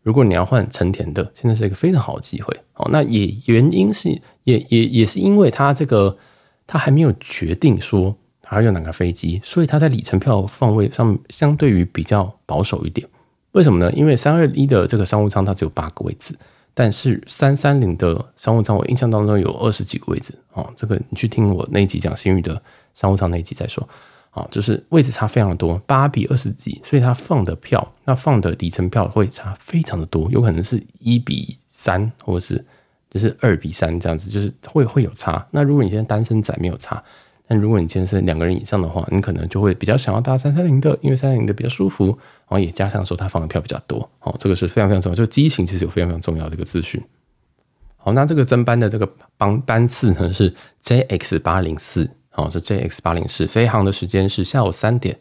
[0.03, 2.55] 如果你要换成田的，现在是一个非常好的机会。
[2.73, 4.09] 好，那也原因是
[4.43, 6.15] 也也也是因为它这个
[6.67, 13.07] 它还没有决定说它还有哪个飞机，所以它在里程票放位上相对于比较保守一点。
[13.53, 13.91] 为什么呢？
[13.93, 16.35] 因为三二一的这个商务舱它只有八个位置，
[16.73, 20.69] 但是三三零的商务舱我印象当中有二十几个位置哦。
[20.75, 22.61] 这个你去听我那一集讲新宇的
[22.93, 23.87] 商务舱那一集再说。
[24.33, 32.65] 啊，就是位置差非常的多，八比二十几，所以它放的票，那放的里程票会差非常的多，有可能是一比三，或者是
[33.11, 35.47] 就是二比三这样子，就是会会有差。
[35.51, 37.03] 那如果你现在单身仔没有差，
[37.47, 46.99] 但如果你现在是两个人以上的话，你可能就会比较想要搭三三零的，因为三三零的比较舒服，然后也加上说它放的票比较多，哦，这个是非常非常重要，就机型其实有非常非常重要的一个资讯。
[47.97, 50.51] 好，那这个增班的这个班班次呢是
[50.83, 52.09] JX 八零四。
[52.35, 55.19] 哦，这 JX 八零四飞航的时间是下午三点，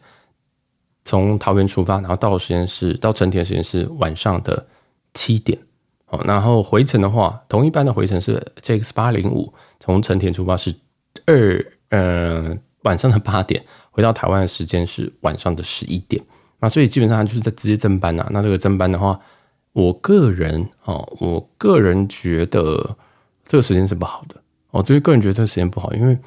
[1.05, 4.65] 从桃园出发，然后到时间是到成田时间是晚上的
[5.13, 5.59] 七点。
[6.07, 10.73] 哦，然后回程的话，同一班的回程是 JX 八零五，从成田出发是
[11.27, 16.19] 二呃晚上的八点，回到台湾的时间是晚上的十一点。
[16.59, 18.27] 那所以基本上就是在直接增班呐。
[18.31, 19.19] 那这个增班的话，
[19.73, 22.97] 我个人哦，我个人觉得
[23.45, 24.35] 这个时间是不好的。
[24.71, 26.17] 哦，这个个人觉得这个时间不好，因为。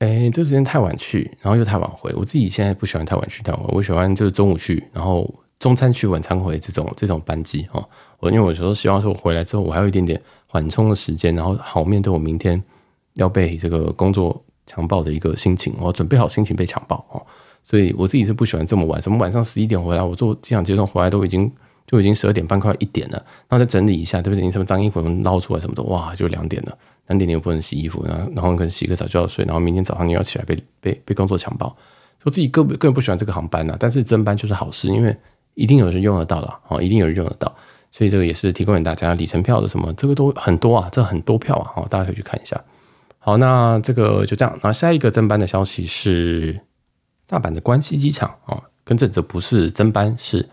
[0.00, 2.10] 哎，这时间太晚去，然后又太晚回。
[2.16, 7.86] 我自己现在不喜欢太晚去太晚回，我喜欢就是中午去，然后中餐去，晚餐回这种这种班机哦。
[8.18, 12.62] 我因为我有时候希望说，我回来之后我还有一点点缓冲的时间，然后好面对我明天
[13.14, 17.20] 要被这个工作强暴的一个心情，我准备好心情被强暴哦。
[17.62, 21.52] 所以我自己是不喜欢这么晚，什么晚上十一点回来，我坐机场接送回来都已经
[21.90, 23.16] 就已经十二点半快一点了，
[23.48, 24.44] 然后再整理一下，对不对？
[24.44, 26.76] 你什么脏衣服捞出来什么的，哇，就两点了。
[27.08, 31.76] 两点你又不能洗衣服，然后然后可能洗个澡就要睡，然后明天早上你要起来被被被工作强暴，
[32.22, 35.16] 我自己个个人不喜欢这个航班呐、但是增班就是好事，因为
[35.54, 37.52] 一定有人用得到的哦，一定有人用得到，
[37.90, 42.62] 所以这个也是提供给大家里程票的什么，这个都很多啊，这很多票啊，哦，大家可以去看一下。
[43.18, 46.60] 好，那这个就这样，那下一个增班的消息是
[47.26, 50.48] 大阪的关西机场啊，跟这这不是增班，是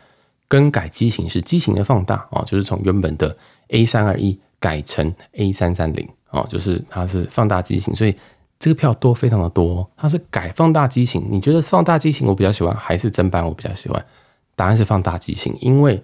[0.48, 3.36] 更改机型，是机型的放大啊，就是从原本的
[3.70, 6.08] A 三二一改成 A 三三零。
[6.30, 8.14] 哦，就是它是放大机型，所以
[8.60, 9.90] 这个票多非常的多。
[9.96, 14.06] 它是改放大机型，你觉得放大机型我比较喜欢，还是增班我比较喜欢？
[14.54, 16.04] 答案是放大机型，因为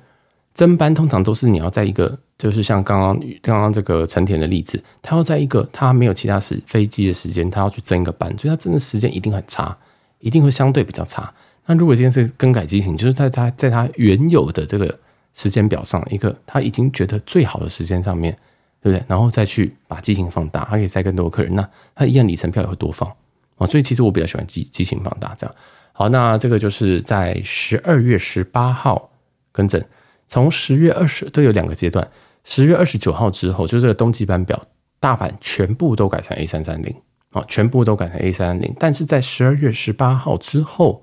[0.53, 9.77] 增班通常都是你要在一个，就是像刚刚刚刚这个成田的例子，它要在一个它没有其他时飞机的时间，它要去增一个班，所以它增的时间一定很差，
[10.19, 11.33] 一定会相对比较差。
[11.65, 14.99] 那如果今天是更改机型，就是在他在他原有的这个
[15.33, 18.37] 时间表上，一个他已经觉得最好的时间上面。
[18.83, 19.05] 对不对？
[19.07, 23.09] 然后再去把机型放大，他可以载更多客人，那他一样里程票也会多放
[23.57, 23.65] 啊。
[23.65, 25.55] 所以其实我比较喜欢机机型放大这样。
[25.93, 29.09] 好，那这个就是在十二月十八号
[29.53, 29.81] 更正，
[30.27, 32.05] 从十月二十都有两个阶段。
[32.43, 34.61] 十月二十九号之后，就是这个冬季班表，
[34.99, 36.93] 大阪全部都改成 A 三三零
[37.31, 38.75] 啊，全部都改成 A 三三零。
[38.77, 41.01] 但是在十二月十八号之后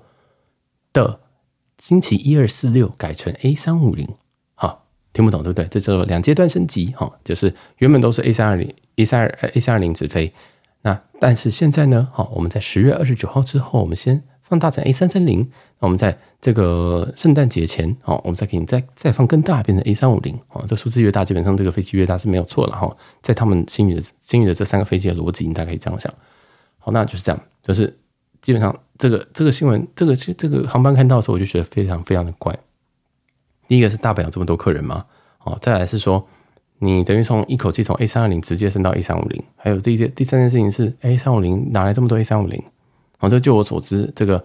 [0.93, 1.19] 的
[1.77, 4.07] 星期一二四六改成 A 三五零。
[5.13, 5.65] 听不懂对不对？
[5.65, 10.33] 这叫做两阶段升级哈，就是原本都是 A 三二零、A 三二、A 三二零直飞，
[10.83, 15.41] 那但是现在呢，好，我们在十月二十九号之后，我们先放大成 A 三三零，
[15.79, 22.95] 那我们在这个圣诞节前，好，我们再给你再再放更大，变成 A 三五零，哦，这数字越大，基本上这个飞机越大是没有错了哈。
[23.21, 26.09] 在他们星宇的星宇的这三个飞机的逻辑，你大概可以这样想。
[26.79, 27.99] 好，那就是这样，就是
[28.41, 32.57] 基本上这个这个新闻，这个这个航班看到的时候，我就觉得非常非常的怪。
[33.67, 35.05] 第一个是大阪有这么多客人吗？
[35.43, 36.27] 哦，再来是说，
[36.79, 42.61] 你等于从一口气从 A 三二零直接升到 A 三五零，还有第一件第三件事情是 A 三五零哪来这么多 A 三五零？
[43.19, 44.43] 哦，这就我所知，这个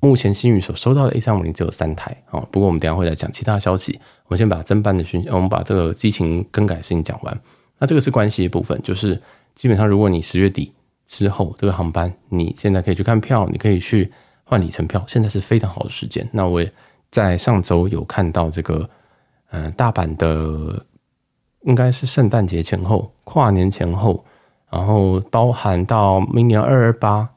[0.00, 2.16] 目前新宇所收到的 A 三五零只有三台。
[2.30, 3.98] 哦，不过我们等下会来讲其他消息。
[4.26, 7.40] 我们先把增班的讯息，我们把这个机型更改的事情讲完。
[7.78, 9.20] 那这个是关系的部分，就是
[9.54, 10.72] 基本上如果你十月底
[11.10, 14.10] 之后这个航班，你现在可以去看票，你可以去
[14.44, 16.26] 换里程票，现在是非常好的时间。
[16.32, 16.72] 那我也。
[17.12, 18.88] 在上周有看到这个，
[19.50, 20.86] 呃，大阪的
[21.62, 24.24] 应该是圣诞节前后、跨年前后，
[24.70, 27.28] 然后包含到明年二二八，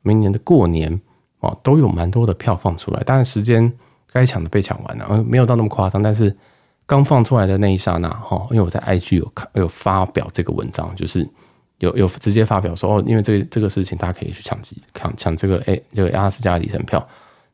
[0.00, 1.02] 明年的过年
[1.40, 3.02] 哦，都有蛮多的票放出来。
[3.02, 3.70] 当然时间
[4.10, 6.02] 该抢的被抢完了，没有到那么夸张。
[6.02, 6.34] 但是
[6.86, 11.28] 刚放出来的那一刹那，哈，因为我在 IG 有看有发表这个文章，就是
[11.84, 17.06] 有有直接发表说，哦，因为这个这个事情，大家可以去抢机抢抢这个哎这个阿拉斯加的里程票。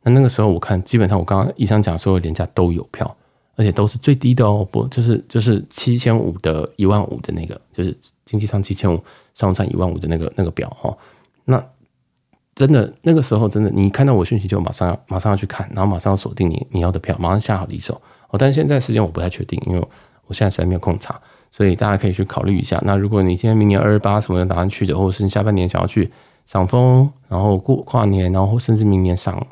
[0.02, 3.14] 那那个时候我看，基本上我刚刚以上讲所有廉价都有票，
[3.56, 8.98] 而且都是最低的哦，不就是就是七千五的一万五的那个，就是经济舱七千五，
[9.34, 10.96] 商务舱一万五的那个那个表哈。
[11.44, 11.62] 那
[12.54, 18.38] 真的那个时候真的，你看到我讯息就马上要马上要去看，然后马上要锁定你你要的票，马上下好离手哦。
[18.38, 19.88] 但是现在时间我不太确定，因为
[20.26, 21.20] 我现在实在没有空查，
[21.52, 22.80] 所以大家可以去考虑一下。
[22.84, 26.10] 那如果你今天明年二十八什么的打算去的，或者是你下半年想要去。
[26.46, 29.46] 赏枫，然后过跨年，然后甚至明年赏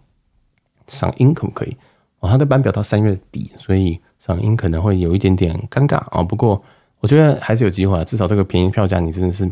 [0.88, 1.76] 赏樱可不可以？
[2.18, 6.24] 哦，它的班表到三月底，所以赏樱可能会有一点点尴尬啊。
[6.24, 6.60] 不过
[6.98, 9.48] 我觉得还是有机会啊，至少这个便宜票价你真的是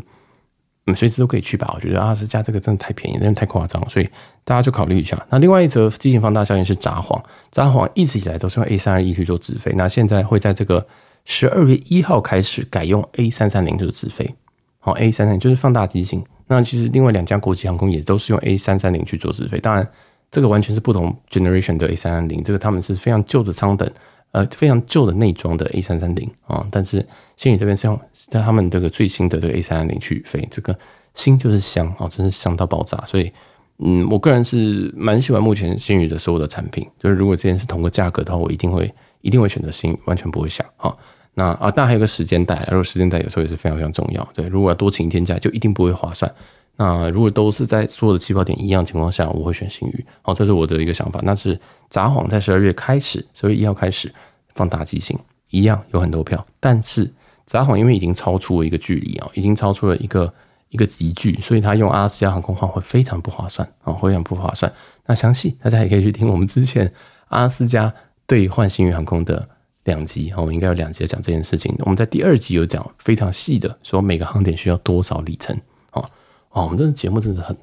[0.87, 1.71] 嗯随时都可以去吧。
[1.73, 4.09] 我觉得阿拉斯加这个真的太便宜，真的太夸张，所以
[4.43, 5.25] 大家就考虑一下。
[5.29, 7.17] 那另外一则激情放大效应是札幌，
[7.49, 10.85] 札幌一直以来都是用 A 三二一去做直飞，那现在会在这个
[11.29, 14.33] 十二月一号开始改用 A 三三零就是直飞。
[14.79, 16.23] 好，A 三三零就是放大机型。
[16.47, 19.87] 那其实另外两家国际航空也都是用 A 三三零去做直飞，当然。
[20.29, 23.89] 这个完全是不同 generation 的 A 三三零，这个他们是非常旧的舱等，
[24.33, 26.67] 呃，非常旧的内装的 A 三三零啊。
[26.69, 27.05] 但是
[27.37, 30.77] 星宇这边是用在他们这个最新的这个 A 三三零去飞，这个
[31.13, 33.01] 新就是香啊，真是香到爆炸。
[33.07, 33.31] 所以，
[33.77, 36.85] 嗯，我个人是蛮喜欢目前星宇的所有的产品。
[36.99, 40.93] 就是如果之前是同个价格的话，我一定会一定会选择新宇，完全不会想啊。
[41.39, 44.27] 那啊，但还有个时间带，如果时间带有时候也是非常非常重要。
[44.33, 46.33] 对，如果要多请一天假，就一定不会划算。
[46.77, 50.05] 那如果都是在所有的起跑点一样情况下，我会选星宇。
[50.23, 51.19] 好，这是我的一个想法。
[51.21, 51.59] 那是
[51.91, 54.11] 札幌在十二月开始，十二月一号开始
[54.55, 55.15] 放大机型，
[55.51, 56.43] 一样有很多票。
[56.59, 57.07] 但是
[57.45, 60.33] 札幌因为已经超出了一个距离啊，已经超出了一个
[60.69, 64.71] 一个集距，所以他用阿拉斯加航空换会非常不划算啊，会很不划算。
[65.05, 66.91] 那详细大家也可以去听我们之前
[67.27, 67.93] 阿拉斯加
[68.25, 69.47] 兑换星宇航空的
[69.87, 71.73] 两集，我们应该有两集讲这件事情。
[71.79, 75.57] 我们在第二集有讲非常细的，说每个航点需要多少里程。
[75.93, 76.03] 哦，
[76.51, 77.55] 我们这个节目真的很，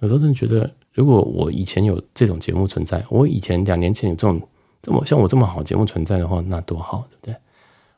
[0.00, 4.40] 有时候真的觉得，如果我以前有这种节目存在，我以前两年前有这种
[4.82, 7.36] 这么像我这么好节目存在的话，那多好，对不对？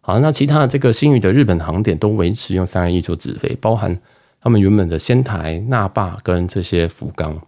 [0.03, 3.99] 好，那其他的这个星宇的日本航点都维持用三二一做直飞，包含
[4.43, 7.41] 他们原本的仙台、那霸跟这些福冈。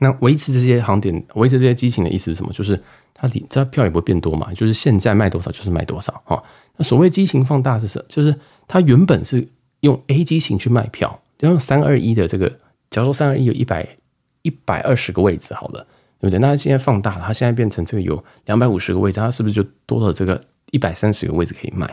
[0.00, 2.52] 那维持这些航点，维持这些机型的意思是什么？
[2.52, 2.82] 就是
[3.20, 6.42] 它里这票也不会变多嘛，就是现在卖多少就是卖多少哈。
[6.76, 8.04] 那所谓激情放大是什？
[8.08, 8.34] 就是
[8.66, 9.46] 它原本是
[9.80, 11.20] 用 A 机型去卖票。
[11.40, 12.46] 用三二一的这个，
[12.90, 13.96] 假如说三二一有一百
[14.42, 15.86] 一百二十个位置，好了，
[16.18, 16.38] 对不对？
[16.38, 20.38] 那它现在放大了，它现在变成这个有两百五十个位置，它是不是就多了这个
[20.70, 21.86] 一百三十个位置可以卖？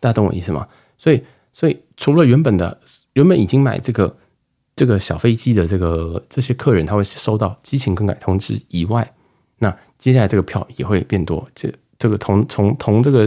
[0.00, 0.68] 大家懂我意思吗？
[0.98, 2.78] 所以，所以除了原本的
[3.14, 4.14] 原本已经买这个
[4.76, 9.14] 这个小飞机的这个这些客人，他会收到激情更改通知以外，
[9.64, 11.48] 那接下来这个票也会变多。
[11.54, 13.26] 这这个同从同这个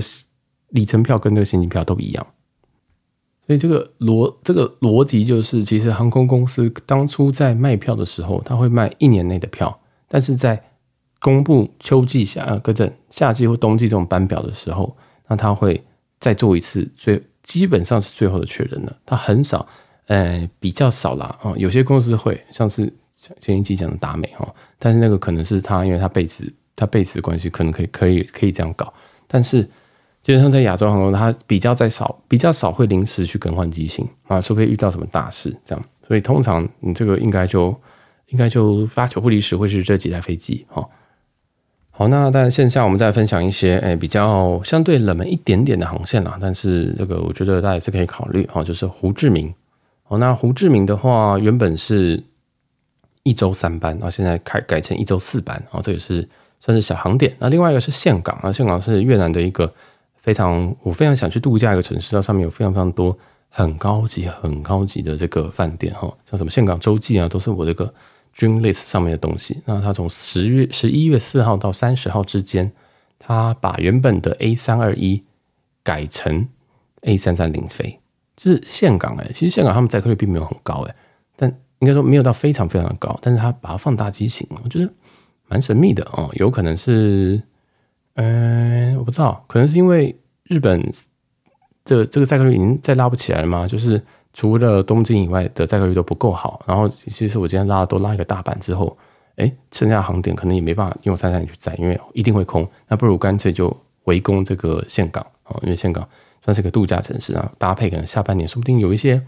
[0.70, 2.28] 里程票跟这个现金票都一样。
[3.48, 10.62] 所以这个逻这个逻辑就是，其实航空公司当初在卖票的时候，他会卖一年内的票，但是在
[11.22, 14.96] 公布秋季夏啊，各种夏季或冬季这种班表的时候，
[15.28, 15.82] 那他会
[16.20, 18.96] 再做一次，最基本上是最后的确认了。
[19.06, 19.66] 他很少，
[20.08, 21.54] 呃，比较少啦啊。
[21.56, 22.94] 有些公司会，像是
[23.40, 28.94] 前一期讲的达美哈，但是那个可能是他，因为他贝斯他贝斯的关系，可能可以可以可以这样搞，
[29.28, 29.68] 但是。
[30.24, 35.82] 基本上在亚洲航空，它比较在少，比较少会临时去更换机型啊，除非遇到什么大事这样。
[36.06, 37.74] 所以通常你这个应该就
[38.28, 40.86] 应该就八九不离十会是这几台飞机哈。
[41.92, 49.54] 好，那当然线下我们再分享一些诶比较相对冷门一点点的航线啦，但是这个我觉得大家也是可以考虑哈，就是胡志明。
[50.10, 52.22] 哦，那胡志明的话原本是
[53.28, 56.28] 一周三班，然后现在开改成一周四班，啊，这也是
[56.60, 57.36] 算是小航点。
[57.40, 59.74] 那另外一个是岘港啊，岘港是越南的一个。
[60.20, 67.86] 非常，我非常想去度假一个城市，它上面有非常非常多很高级、很高级的这个饭店哈，像什么岘港洲际啊，都是我这个
[68.36, 69.62] dream list 上面的东西。
[69.64, 72.70] 那它从十月十一月四号到三十号之间，
[73.18, 75.24] 它把原本的 A 三二一
[75.82, 76.46] 改成
[77.04, 77.98] A 三三零飞，
[78.36, 80.96] 就是岘港哎，其实岘港他们载客率并没有很高哎，
[81.80, 84.92] 应该说没有到非常非常的高，但是它把它放大机型，我觉得
[85.48, 87.42] 蛮神秘的哦，有可能是。
[88.20, 90.84] 嗯，我不知道，可能是因为日本
[91.86, 93.68] 这这个载客率已经再拉不起来了吗？
[93.68, 96.60] 就是除了东京以外的载客率都不够好。
[96.66, 98.98] 然后其实我今天拉都拉一个大阪之后，
[99.36, 102.68] 哎，剩下的航点可能也没办法用三三零去载，因为一定会空。
[102.88, 103.72] 那不如干脆就
[104.06, 106.10] 围攻这个岘港啊，因为岘港
[106.44, 109.22] 算是个度假城市啊，搭配可能下半年说不定有一些。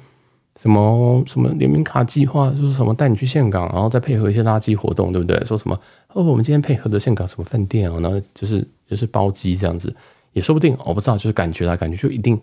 [0.61, 5.41] 什么什么联名卡计划，就是什么带你去岘港，然后再配合一些垃圾活动，对不对？
[5.45, 5.79] 说什么
[6.09, 9.95] 哦，我们今天配合的岘港什么饭店哦，然后就是就是包机这样子，
[10.33, 12.37] 也说不定，我不知道，就是感觉啦，感觉就一定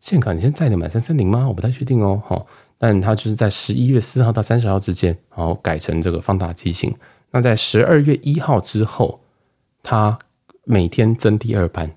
[0.00, 1.46] 峴港，你现在在的满三三零吗？
[1.46, 2.44] 我不太确定哦，哈，
[2.78, 6.92] 但它就是在十一月四号到三十号之间，然后改成这个放大机型。
[7.30, 9.20] 那在十二月一号之后，
[9.84, 10.18] 它
[10.64, 11.88] 每天增第二班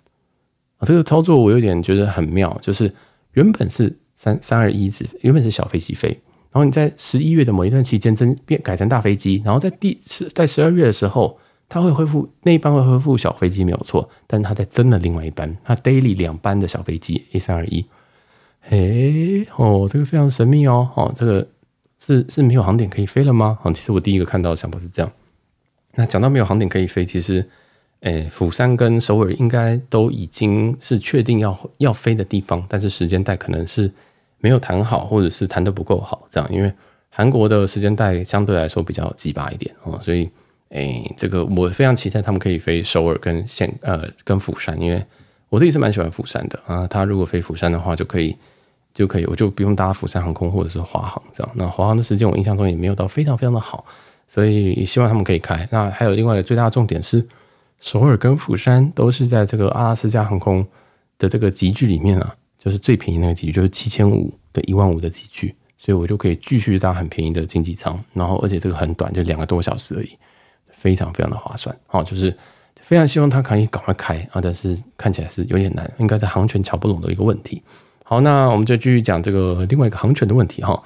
[0.77, 2.93] 啊，这个操作我有点觉得很妙，就是
[3.31, 3.91] 原本是。
[4.15, 6.09] 三三二一是原本是小飞机飞，
[6.51, 11.37] 然后你在十一月的某一段期间增变改成大飞机，然后在第十在十二月的时候，
[11.67, 17.85] 它会恢复那一班会恢复小飞机没有错，但它在增了另外一班，它 daily 两班的小飞机 A 三二一，
[18.61, 21.47] 嘿哦，这个非常神秘哦，哦，这个
[21.99, 23.59] 是是没有航点可以飞了吗？
[23.63, 25.11] 哦，其实我第一个看到的想法是这样。
[25.95, 27.47] 那讲到没有航点可以飞，其实，
[28.01, 33.91] 诶，釜山跟首尔应该都已经是确定要要飞的地方，但是时间带可能是
[34.39, 36.47] 没有谈好，或者是谈的不够好，这样。
[36.53, 36.71] 因为
[37.09, 40.29] 韩国的时间带相对来说比较鸡巴一点哦，所以，
[40.69, 45.03] 诶，这个我非常期待他们可以飞首尔跟现呃跟釜山，因为
[45.49, 46.85] 我自己是蛮喜欢釜山的啊。
[46.85, 48.35] 他如果飞釜山的话，就可以
[48.93, 51.51] 就可以，我就不用搭釜山航空或者是华航这样。
[51.55, 53.83] 那华航的时间我印象中也没有到非常非常的好。
[54.27, 55.67] 所以也希望他们可以开。
[55.71, 57.23] 那还有另外的最大的重点是，
[57.79, 60.65] 首尔跟釜山都是在这个阿拉斯加航空
[61.19, 68.01] 的这个集距里面啊，就是最便宜那个集距，就是七千五的一万五的集距，所以我就可以继续搭很便宜的经济舱。
[68.13, 70.17] 然后而且这个很短，就两个多小时而已，
[70.69, 71.75] 非常非常的划算。
[71.85, 72.35] 好，就是
[72.81, 77.61] 非常希望它可以赶快开啊，但是看起来是有点难，应该是航权瞧不拢的一个问题。
[78.03, 80.81] 好，那我们就继续讲这个另外一个航权的问题哈，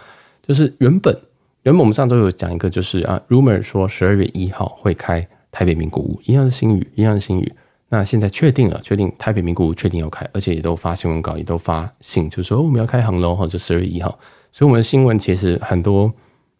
[0.45, 1.17] 就是原本。
[1.63, 7.51] 原本我们上周有讲一个，就是啊，rumor 说十二月一号会开台北名古屋，一样是新宇，一样是新宇。
[7.89, 14.09] 那现在确定了，确定台北名古屋确定要开，而且也都发新闻稿，也都发信，就是说我们要开航喽，或者十二月一号。
[14.51, 16.11] 所以我们的新闻其实很多，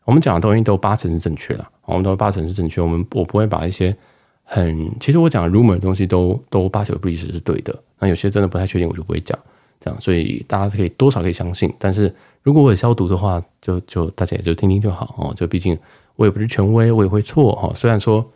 [0.05, 2.81] 我们讲的东西都八成是正确了，我们都八成是正确。
[2.81, 3.95] 我们我不会把一些
[4.43, 7.75] 很，其实我讲的 rumor 的东西都都八九不离十是对的。
[7.99, 9.37] 那有些真的不太确定，我就不会讲。
[9.79, 15.33] 这样，所以大家可以多少可以相信，但是如果我有消毒的话，就就大家也就听听就好哦。
[15.35, 15.77] 就毕竟
[16.15, 17.71] 我也不是权威，我也会错哈。
[17.75, 18.27] 虽然说，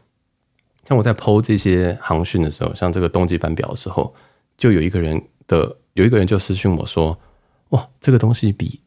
[0.87, 4.13] 像我在 PO 这些航讯的时候，像这个冬季班表的时候，
[4.57, 7.17] 就有一个人的有一个人就私讯我说
[7.69, 8.79] ：“哇，这个东西比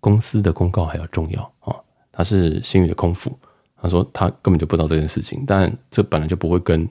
[0.00, 1.76] 公司的公告还要重要啊！”
[2.10, 3.38] 他是新宇的空服，
[3.80, 6.88] 他说他根本就不知道这件事情，但这本来就不会跟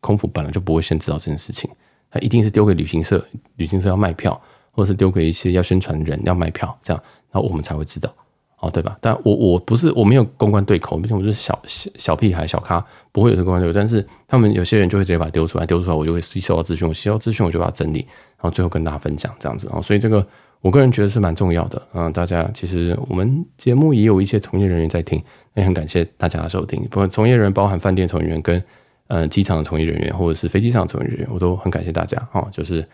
[0.00, 1.70] 空服本来就不会先知道这件事情。
[2.10, 3.22] 他一定是丢给旅行社，
[3.56, 8.14] 旅行社要卖票，或者是丢给一些要宣传人要卖票，这样，然后我们才会知道，
[8.60, 8.96] 哦，对吧？
[9.00, 11.58] 但我我不是我没有公关对口，毕竟我是小
[11.96, 13.72] 小屁孩小咖，不会有这个公关对口。
[13.72, 19.80] 但是他们有些人就会直接把它丢出来，丢出来我就会吸收到资讯，我吸收到资讯我就把它整理，然后最后跟大家分享这样子啊。
[19.80, 20.26] 所以这个
[20.60, 22.10] 我个人觉得是蛮重要的啊。
[22.10, 25.22] 大家其实我们节目也有一些从业人员在听，
[25.54, 26.82] 也很感谢大家的收听。
[26.90, 28.62] 不过从业人员包含饭店从业人员跟。
[29.10, 32.46] 呃，机场的从业人员或者是飞机上的从业人员，我都很感谢大家哈。
[32.52, 32.86] 就是，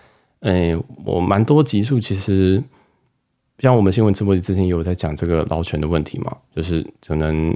[0.43, 0.73] 诶，
[1.05, 2.63] 我蛮多集数，其实
[3.65, 7.51] 像我们新闻直播之前也有在讲这个劳权的问题嘛，就是可能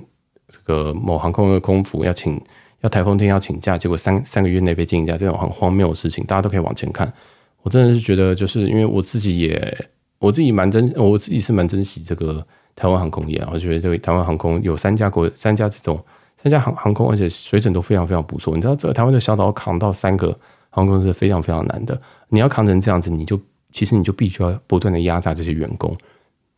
[0.48, 2.40] 这个某航空的空服要请
[2.80, 7.12] 要台风天要请假，结果三三个月内被禁假，这种很荒谬的事情，大家都可以往前看。
[7.60, 9.88] 我真的是觉得，就是因为我自己也
[10.18, 12.42] 我自己蛮珍，我自己是蛮珍惜这个
[12.74, 16.02] 台湾航空业，我觉得这个台湾航空有三家国三家这种。
[16.40, 18.54] 三家航航空，而且水准都非常非常不错。
[18.54, 20.28] 你知道，这个台湾的小岛扛到三个
[20.70, 22.00] 航空公司是非常非常难的。
[22.28, 23.36] 你要扛成这样子，你就
[23.72, 25.96] 其实你就必须要不断的压榨这些员工。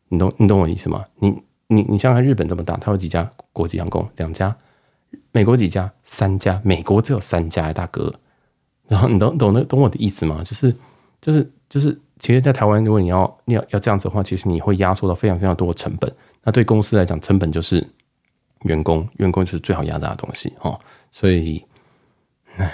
[0.09, 1.05] 你懂你懂我意思吗？
[1.17, 1.31] 你
[1.69, 4.09] 你你想想看，日本这么大，它有几家国际航空？
[4.17, 4.57] 两家。
[5.33, 5.93] 美国几家？
[6.03, 6.61] 三家。
[6.65, 8.13] 美国只有三家，大哥。
[8.89, 10.43] 然后你懂懂那懂我的意思吗？
[10.45, 10.75] 就是
[11.21, 16.13] 就是就是，其实，在台湾，如果你要你要要这样子的话，其实你会压缩到非常非常多的成本。
[16.43, 17.87] 那对公司来讲，成本就是。
[18.65, 20.79] 员工，员工就是最好压榨的东西哦，
[21.11, 21.65] 所以，
[22.59, 22.71] 唉，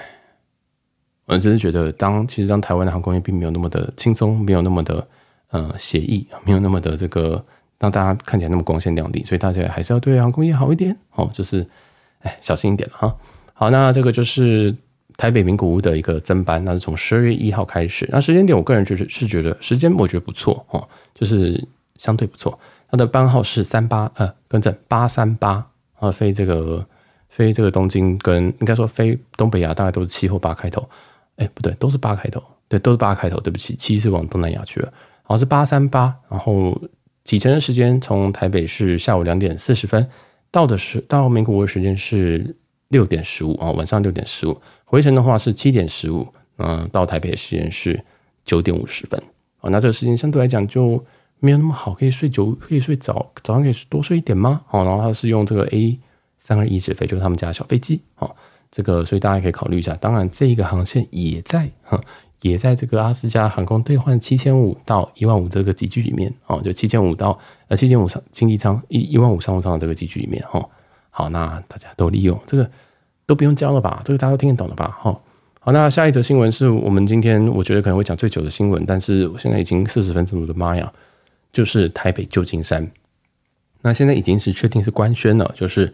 [1.26, 5.06] 我真是觉得当，其实当台湾的航空业并没有那么的轻松，没有那么的
[5.50, 7.44] 呃写意，没有那么的这个
[7.78, 11.66] 让大家看起来那么光鲜亮丽，所以大家还是要对航空业好一点哦，就是
[12.20, 13.14] 哎小心一点哈。
[13.52, 14.74] 好，那这个就是
[15.16, 21.62] 台北名古屋的一个增班，那是从十二月一号开始，那时间点我个人觉得是觉得时间我觉得不错哦，就是
[21.96, 22.58] 相对不错，
[22.90, 25.66] 它的班号是三八呃，更正八三八。
[25.98, 26.86] 啊，飞这个
[27.30, 30.86] 飞这个东京跟应该说飞东北亚大概都是七或八开头，
[31.36, 36.78] 哎，不对，都是八开头，对，都是八开头，对不起，七是往东南亚去了，好，是八三八，然后
[37.24, 40.08] 启程的时间从台北是下午两点四十分，
[40.50, 42.56] 到的是到名古屋的时间是
[42.88, 46.26] 六点十五啊，晚上六点十五，回程的话是七点十五，
[46.58, 48.02] 嗯，到台北的时间是
[48.44, 49.20] 九点五十分，
[49.60, 51.04] 啊，那这个时间相对来讲就。
[51.38, 54.62] 没有那么好，可以睡久，可以睡早，早上可以多睡一点吗？
[54.66, 56.00] 好，然后他是用这个 A
[56.38, 58.00] 三二一直飞，就是他们家的小飞机。
[58.14, 58.34] 好，
[58.76, 59.94] 这个所以大家可以考虑一下。
[59.94, 61.98] 当然，这一个航线也在哈，
[62.42, 66.30] 也在这个阿斯加航空兑换七千五到一万五这个集距里面。
[66.46, 70.44] 哦，就七千五到呃七千五上经济舱一一万五商务舱的这个集距里面。
[70.46, 70.62] 哈，
[71.08, 72.70] 好，那大家都利用这个
[73.24, 74.02] 都不用教了吧？
[74.04, 74.94] 这个大家都听得懂了吧？
[75.00, 75.18] 哈，
[75.60, 80.92] 好，那下一则新闻是我们今天我觉得可能会讲最久的新闻，但是我现在已经四十分钟，我的妈呀！
[81.50, 82.86] 就是台北旧金山，
[83.80, 85.90] 那现在已经是确定是官宣了，就是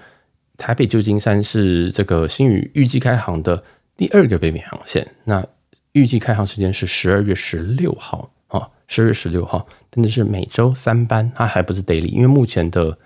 [0.63, 3.61] 台北旧金山是这个新宇预计开航的
[3.97, 5.05] 第二个北美航线。
[5.25, 5.45] 那
[5.91, 12.97] 预计开航时间是十二月十六号啊，十二月十六号，但是是每周三班，它还不是 daily，因为目前的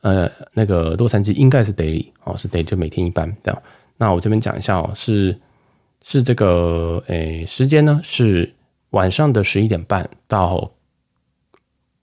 [0.00, 3.62] 呃，那个洛杉矶应该是 daily 哦，是 daily 就每天一班这样。
[3.96, 5.38] 那我这边讲一下哦，是
[6.02, 8.52] 是这个诶时间呢是
[8.90, 10.72] 晚上的十一点半到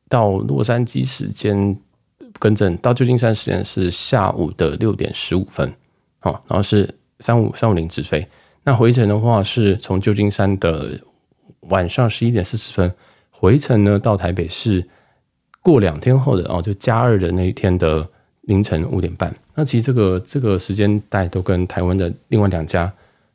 [0.08, 1.78] 到洛杉矶时间
[2.42, 5.72] 更正到旧金山时间是下午的六点十五分，
[6.18, 6.90] 好，然后是
[7.20, 8.28] 三五三五零直飞。
[8.64, 11.00] 那回程的话是从旧金山的
[11.70, 12.92] 晚上十一点四十分
[13.30, 14.84] 回程呢，到台北是
[15.62, 18.08] 过两天后的哦，就加二的那一天的
[18.42, 19.32] 凌晨五点半。
[19.54, 22.86] 那其实这个这个时间带都跟台湾的另外两家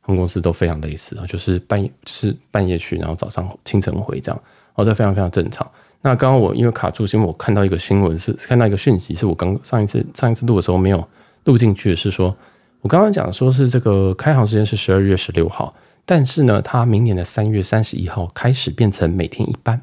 [0.01, 4.43] 航空公司都非常类似啊，就是半夜是半夜去，然后早上清晨回这样，
[4.75, 5.71] 哦，这非常非常正常。
[6.07, 11.09] 那刚刚我因为卡住，是因为我看到一个新闻，是看到一个讯息，是我刚上一次上一次录的时候没有
[11.43, 12.37] 录进去，是说
[12.81, 19.83] 我刚刚讲说是这个开航时间是十二月十六号，但是呢，它明年的三月三十一号开始变成每天一班，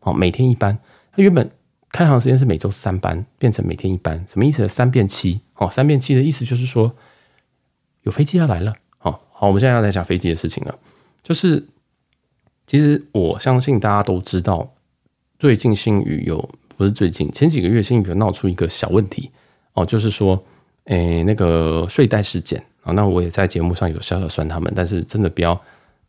[0.00, 0.76] 哦，每天一班。
[1.12, 1.48] 它原本
[1.92, 4.68] 开航时间是每周三班，变成每天一班，什么意思？
[4.68, 6.92] 三变七，哦，三变七的意思就是说
[8.02, 10.76] 有飞机要来了，好，好，我们现在要来讲飞机的事情了，
[11.22, 11.68] 就是
[12.66, 14.72] 其实我相信大家都知道。
[15.38, 16.36] 最近新宇有
[16.76, 19.30] 不是最近前几个月新宇有闹出一个小问题
[19.74, 20.42] 哦，就是说，
[20.86, 25.54] 诶、那个睡袋事件啊，那我也在节目上有小小酸他们，但是真的不要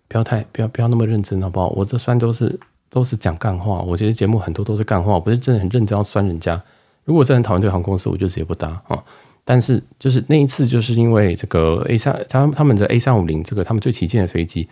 [0.08, 1.68] 不要太不要不要那么认真好不好？
[1.70, 2.60] 我这酸都是
[2.90, 6.60] 都是讲干话，我觉得节目很多都是干话，不是真的很认真要酸人家。
[7.06, 9.04] 如果真的很讨厌这个航空公司，我就直接不搭啊。
[9.46, 14.68] 但是就是那一次，就是因为这个 A 三，他他们的 A 三五零这个他们最旗舰的飞机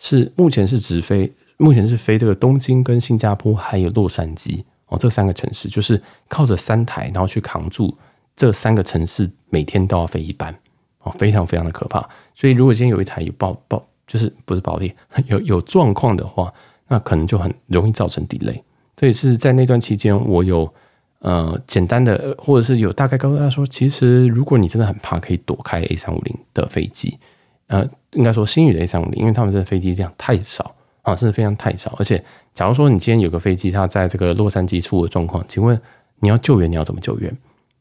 [0.00, 1.32] 是目前是直飞。
[1.60, 7.94] 目前是飞这个东京、跟新加坡还有洛杉矶哦，这三个城市就是靠着三台，然后去扛住
[8.34, 10.54] 这三个城市每天都要飞一班
[11.02, 12.00] 哦，非常非常的可怕。
[12.34, 14.94] 所以如果今天有一台有爆爆，就是不是爆裂，
[15.28, 16.50] 有有状况的话，
[16.88, 18.58] 那可能就很容易造成 delay。
[18.96, 20.72] 这也是在那段期间，我有
[21.18, 27.18] 呃简单的，或者是有大概告诉大家说，其实如果你真的很怕，可以躲开 A 三五零的飞机，
[27.66, 30.74] 呃，应该说新宇的 A 三五零，因为他们的飞机量太少。
[31.02, 32.22] 啊，甚至非常太少，而且，
[32.54, 35.80] 假如说你今天有个飞机，它在这个洛杉矶出了状况，请问
[36.20, 37.34] 你要救援，你要怎么救援？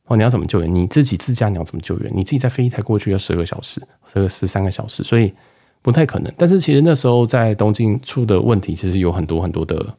[0.06, 0.74] 哦，你要怎么救援？
[0.74, 2.12] 你自己自驾你要怎么救援？
[2.16, 5.34] 你自己在飞机才过去要十二个小时，十个十三个小时，所以
[5.82, 6.34] 不太可能。
[6.38, 9.96] 但是其实那时候在东京出的问题，其实有很多很多的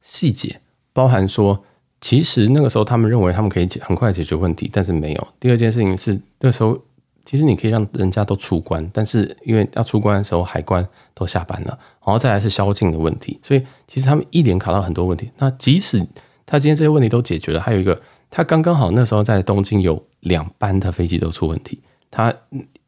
[0.00, 0.60] 细节，
[0.92, 1.62] 包含说，
[2.00, 5.28] 其实那个时候他们认为他们可以解很快解决问题，但是没有。
[5.38, 6.80] 第二件事情是那时候。
[7.28, 15.30] 其实你可以让人家都出关，但是因为要出关的时候海关都下班了，然后再来是宵禁的问题，所以其实他们一连卡到很多问题。
[15.36, 16.02] 那即使
[16.46, 18.00] 他今天这些问题都解决了，还有一个，
[18.30, 21.78] 他刚刚好那时候在东京有两班的飞机都出问题，
[22.10, 22.32] 他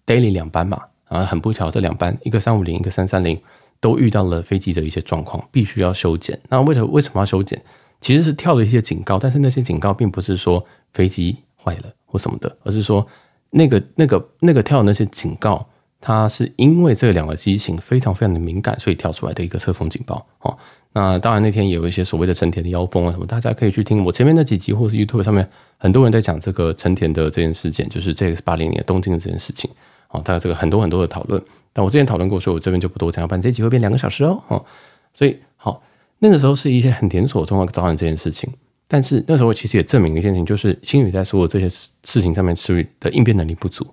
[0.07, 0.81] daily 两班嘛，
[1.11, 3.39] 然后很不巧这两班一个三五零一个三三零
[3.79, 6.41] 都遇到了飞机的一些状况，必须要修检。
[6.49, 7.63] 那为了为什么要修检？
[8.01, 10.65] 其实是跳了一些警告，但是那些警告并不是说
[10.95, 13.07] 飞机坏了或什么的，而是说。
[13.51, 15.67] 那个、那个、那个跳那些警告，
[16.01, 20.27] 它是因为这两个机型非常非常的敏感，所以跳出来的一个侧风警报。
[20.41, 20.57] 哦，
[20.93, 25.49] 那当然那天也有一些所谓的成田的妖风啊什么，大家可以去听我前面那几集，或是 YouTube 上面
[25.79, 29.71] 很多人在讲这个成田的这件事件，就是这个八零年东京的这件事情。
[30.09, 31.41] 哦，大家这个很多很多的讨论，
[31.73, 34.43] 但我之前讨论过，所以我这边就不多讲，反正这集会变两个小时哦。
[34.49, 34.65] 哦，
[35.13, 35.83] 所以好，
[36.19, 38.51] 那个时候是一些很连锁的状况造成这件事情。
[38.93, 43.85] 但是那时候其实也证明一件事情，就是星宇在所有这些事事情上面处理的应变能力不足，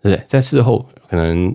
[0.00, 0.24] 对不对？
[0.28, 1.52] 在事后可能，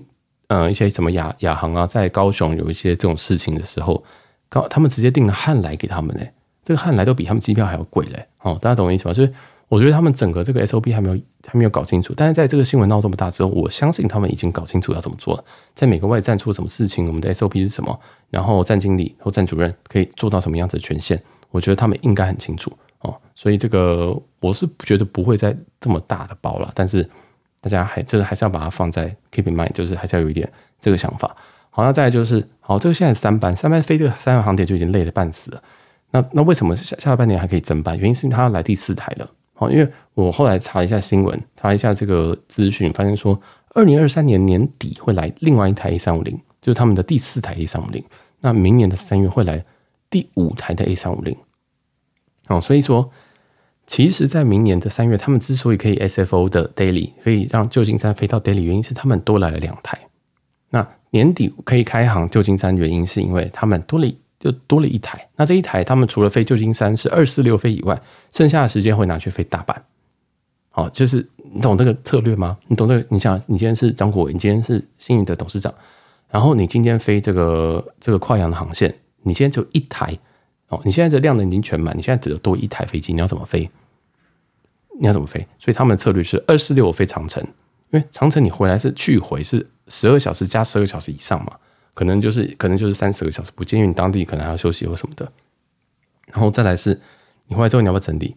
[0.48, 4.04] 呃，一些什么亚亚航啊，在高雄有一些这种事情的时候，
[4.50, 6.34] 高他们直接订了汉来给他们嘞，
[6.66, 9.14] 这个汉来都比他们机票还要贵嘞，哦，大家懂我意思吗？
[9.14, 9.30] 所以
[9.70, 11.18] 我觉得他们整个这个 SOP 还没有
[11.48, 15.44] 还没有搞清楚，但是在这个新闻闹这么大之后，我相信他们已经搞清楚要怎么做了。
[15.74, 17.98] 在每个外站出了什么事情，我们的 SOP 是什么，
[18.30, 21.18] 然后站经理或站主任可以做到什么样子的权限。
[21.54, 26.72] 我觉得他们应该很清楚哦，所以这个我是觉得不会再这么大的包了。
[26.74, 27.08] 但是
[27.62, 30.52] 大家还这个还是要把它放在 keep in mind，就是还是要有一点
[30.82, 31.36] 这个想法。
[31.70, 35.62] 好，那再来就是好，这个现在三班三班飞这个三个航点就已经累得半死了。
[36.10, 37.96] 那那为什么下下半年还可以增班？
[38.00, 39.30] 原因是因为他要来第四台了。
[39.54, 43.40] 好，因为我后来查一下新闻，查一下这个资讯，发现说
[43.76, 48.04] 二零二三年年底会来另外一台 A 三五零，就是他们的第四台 A 三五零。
[48.42, 49.64] 那明年的三月会来。
[50.14, 51.36] 第五台的 A 三五零，
[52.48, 53.10] 哦，所以说，
[53.88, 59.98] 其实，在明年的三月，他们之所以可以 SFO 的 daily 可以让旧金山飞到 daily，原因是他们多来了两台。
[60.70, 64.08] 那年底可以开航旧金山，原因是因为他们多了
[64.40, 65.28] 就多了一台。
[65.36, 68.00] 那这一台，他们除了飞旧金山是二四六飞以外，
[68.32, 69.76] 剩下的时间会拿去飞大阪。
[70.70, 72.60] 好，就是你懂这个策略吗？
[72.68, 73.06] 你懂这个？
[73.10, 75.74] 你想，你今天是张国伟，你今天是星宇的董事长，
[76.30, 78.94] 然后你今天飞这个这个跨洋的航线。
[79.24, 80.18] 你现在只有一台
[80.68, 83.70] 哦，你现在的量能已经全满，你现在只有多一台飞机，你要怎么飞？
[85.00, 85.46] 你要怎么飞？
[85.58, 87.44] 所以他们的策略是二四六飞长城，
[87.92, 91.58] 因为长城你回来是去回是十二小时加十二个小时以上嘛，
[91.94, 95.32] 可能就是可能就是三十个小时，不建议你当地可能还要休息或什么的。
[96.28, 97.00] 然后再来是，
[97.48, 98.36] 你回来之后你要不要整理，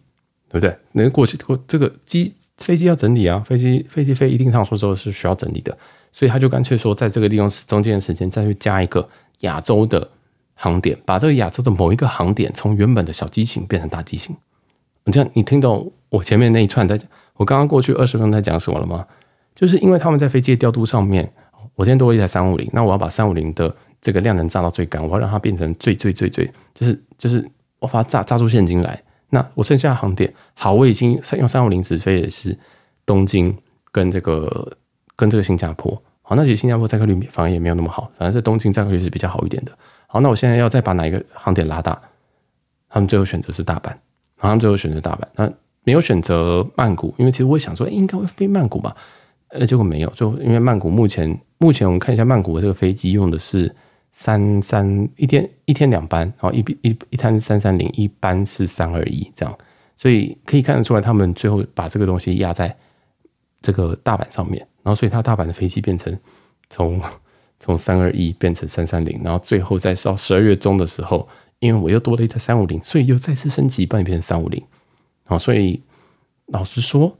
[0.49, 0.75] 对不对？
[0.91, 5.75] 那过去过这个机飞机要整理啊，飞机飞机飞一定趟数之后是需要整理的，
[6.11, 9.07] 所以他就干脆说，在这个利用中间的时间再去加一个
[9.39, 10.09] 亚洲的
[10.57, 14.35] 航点，把这个亚洲的某一个航点从原本的小机型变成大机型。
[15.05, 17.07] 你这样，你听懂我前面那一串在讲？
[17.35, 19.05] 我刚刚过去二十分钟在讲什么了吗？
[19.55, 21.31] 就是因为他们在飞机的调度上面，
[21.75, 27.47] 我今天多了一台三五零，那我要把三五零的这个量能炸到最干，我要让它变成最最最最，就是就是
[27.79, 29.01] 我把它炸炸出现金来。
[29.29, 32.57] 那我剩下的航点，好，我已经用三五零直飞的是
[33.05, 33.55] 东京
[33.91, 34.77] 跟这个
[35.15, 36.01] 跟这个新加坡。
[36.21, 39.71] 好，那其实新加坡载客率反而也没有那么好，反正是东京载客率是比较好一点的。
[40.07, 42.01] 好，那我现在要再把哪一个航点拉大？
[42.89, 43.93] 他们最后选择是大阪。
[44.39, 45.51] 然后他们最后选择大阪，那
[45.83, 48.95] 没有选择曼谷，因为其实我想说，应该会飞曼谷吧，
[49.47, 53.75] 呃，结果没有，就因为曼谷目前目前我们看一下曼谷的这个飞机用的是
[54.11, 59.57] 三三一天一天两班，然后一一一摊三三零，一班是三二一这样，
[59.95, 62.73] 所以可以看得出来，他们最后把这个东西压在
[63.61, 66.15] 这个大阪上面，然后所以他大阪的飞机变成
[66.69, 67.01] 从
[67.59, 71.27] 从三二一变成三三零，然后最后在到十二月中的时候。
[71.59, 74.63] 因为我又多了一台三五零，所以又再次升级，帮你变成三五零。
[75.25, 75.81] 好，所以
[76.49, 77.17] 老实说，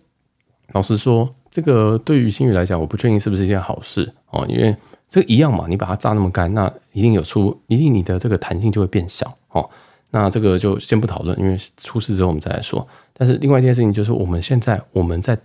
[0.73, 4.45] 老实说，这个对于新宇来讲，我不确定是不是一件好事哦。
[4.47, 4.75] 因为
[5.09, 9.67] 这个一样嘛，你把它炸那么干，那一定有出，一定你的这个弹性就会变小哦。
[10.11, 12.87] 那这个就先不讨论，因为出事之后我们再来说。
[13.13, 15.35] 但是另外一件事情就是，我们现在我们在，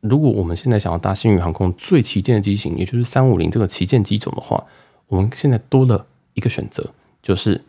[0.00, 4.64] 如果我们现在想要搭星宇航空最旗舰的机型，也就是三五零这个旗舰机种的话，
[5.06, 6.92] 我们现在多了一个选择，
[7.22, 7.62] 就是。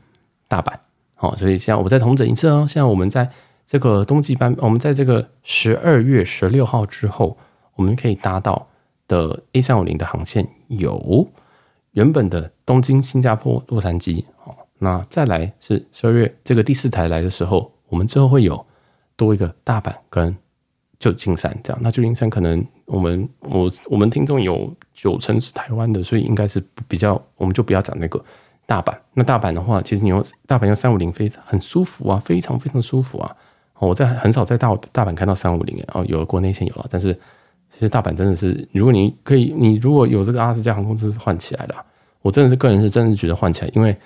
[0.52, 0.74] 大阪，
[1.14, 2.66] 好，所以现在我再重整一次哦。
[2.68, 3.30] 现在我们在
[3.68, 7.38] 这个冬季班，我们在这个十二月十六号之后，
[7.76, 8.68] 我们可以搭到
[9.08, 11.30] 的 A 三五零的航线有
[11.92, 18.66] 原本的东京、新加坡、洛杉矶，好，那再来是十二月这个第四台来的时候，我们之后会有
[19.16, 20.36] 多一个大阪跟
[21.00, 21.80] 旧金山这样。
[21.82, 28.24] 那旧金山可能我们我我们听众有九成是台湾的，所以应该是比较，我们就不要讲那个。
[28.66, 33.36] 大阪，那大阪的话，其实你用大阪用三五零非常很舒服啊，非常非常舒服啊。
[33.80, 37.12] 我在很少在大大阪看到三五零哦，有国内线有了，但是
[37.72, 41.84] 其实大阪真的是，如果你可以，你如果有这个阿拉斯加航空，真是换起来了。
[42.22, 43.98] 我真的是个人是真的觉得换起来，因为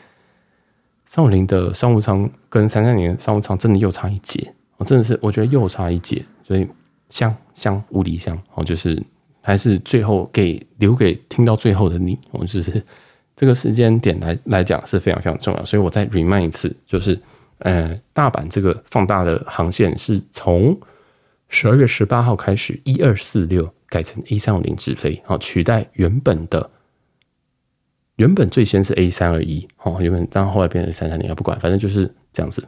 [1.05, 6.65] 三五零的商务舱跟三三零商务舱真的又差一截，我真的是我觉得又差一截，所以
[7.13, 9.01] 香香无敌香哦，就是
[9.41, 12.83] 还是最后给留给听到最后的你，我们就是。
[13.35, 17.19] 这个时间点来来讲是非常非常重要，所以我再 remind 一次，就是，
[17.57, 20.79] 呃，大阪这个放大的航线是从
[21.49, 26.69] 十二月十八号开始，一二四六改成 A 三五零直飞，好取代原本的，
[28.17, 32.63] 原本最先是 A 三二一，好原本，但后来变成三三零，不管，反正就是这样子。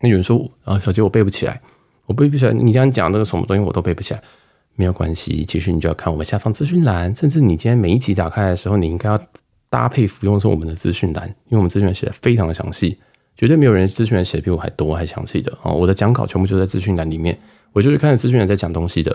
[0.00, 1.62] 那有人说，啊，小杰我背不起来，
[2.06, 4.22] 我背不起来，你这样讲那个什么东西我都背不起来，
[4.76, 9.20] 没有关系，其实你就要看我们下方资讯栏，甚至你今天每一集打开的时候，你应该要。
[9.70, 12.96] 搭配服用的是我们的资讯栏，因为我们资讯栏写的非常的详细，
[13.36, 15.74] 绝对没有人资讯栏写的比我还多还详细的哦。
[15.74, 17.36] 我的讲稿全部就在资讯栏里面，
[17.72, 19.10] 我就是看着资讯栏在讲东西的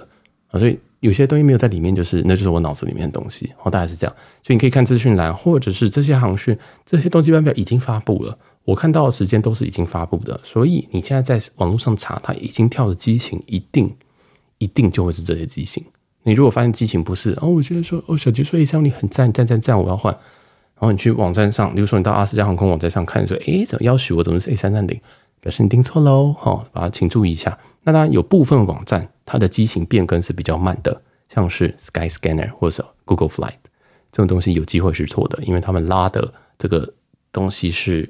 [0.51, 4.13] 啊，所以有些东西没有在里面，就是那就是我脑子里面的东西哦，大概是这样。
[4.43, 8.37] 所以你可以看资讯栏，或者是这些航讯这些东西班表已经发布了，
[8.69, 13.91] 我看到的时间都是已经发布的，所以你现在在网络上查，它已经跳的机型，一定
[14.59, 15.83] 一定就会是这些机型。
[16.21, 20.13] 你如果发现机型不是哦，我觉得说哦，小杰说 A 三五零很赞赞赞赞，我要换。
[20.13, 25.01] 然后你去网站上，比如说你到阿斯加航空网站上看，说，诶，怎么要许我怎么是 A 三三零？
[25.41, 27.57] 表示你订错喽，好，把它请注意一下。
[27.83, 31.01] 那当然有部分网站它的机型变更是比较慢的，
[31.33, 33.55] 像是 Skyscanner 或者 Google Flight
[34.11, 36.93] 这种东西有机会是错的，因为他们拉的这个
[37.31, 38.07] 东西是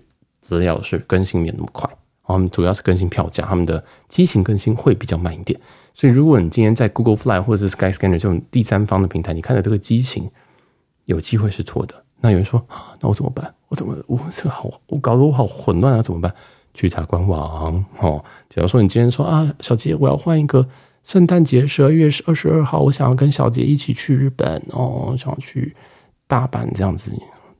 [0.49, 1.87] 资料是更新没有那么快，
[2.25, 5.59] 他们主要是更新票价，他们的机型更新会比较慢一点。
[5.93, 10.29] 所以如果你今天在 Google Flight 或者是 Skyscanner 这种第三方的平台，你看的这个机型
[11.05, 11.93] 有机会是错的。
[12.21, 12.65] 那有人说，
[12.99, 13.53] 那我怎么办？
[13.67, 16.33] 我怎么我这个好，我搞得我好混乱啊，怎么办？
[16.73, 18.23] 去查官网哦。
[18.49, 20.67] 假如说你今天说啊，小杰，我要换一个
[21.03, 25.75] 圣诞节十二月二十二号，我想要跟小杰一起去日本哦，想要去
[26.27, 27.11] 大阪这样子。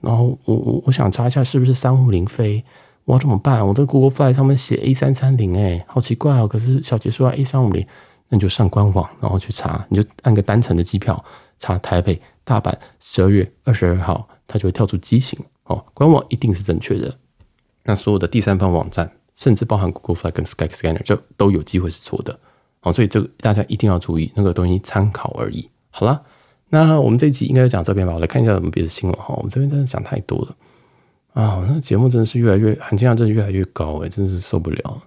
[0.01, 2.63] 然后我我我想查一下是不是三五零飞，
[3.05, 3.65] 我要怎么办？
[3.65, 6.47] 我的 Google Fly 上面写 A 三三零，哎，好奇怪哦。
[6.47, 7.85] 可是小杰说要 A 三五零，
[8.29, 11.23] 那你就上官网，然后去查，你就按个单程的机票，
[11.57, 14.27] 查台北大阪十二月二十二号。
[14.51, 17.15] 它就会跳出机型哦，官网一定是正确的。
[17.83, 22.35] 那所有的第三方网站，甚至包含 Google Fly 跟 Skyscanner，就都有机会是错的
[22.81, 25.69] 哦，所以这个大家一定要注意，那个东西参考而已。
[25.91, 26.23] 好了，
[26.69, 29.33] 那我们这一集应该讲这边吧，我来看一下有什么别的新闻哈。
[29.37, 30.55] 我们这边真的讲太多了
[31.33, 35.01] 啊，那节目真的是越来越含金量，真的越来越高哎，真的是受不了。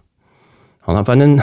[0.80, 1.38] 好了，反正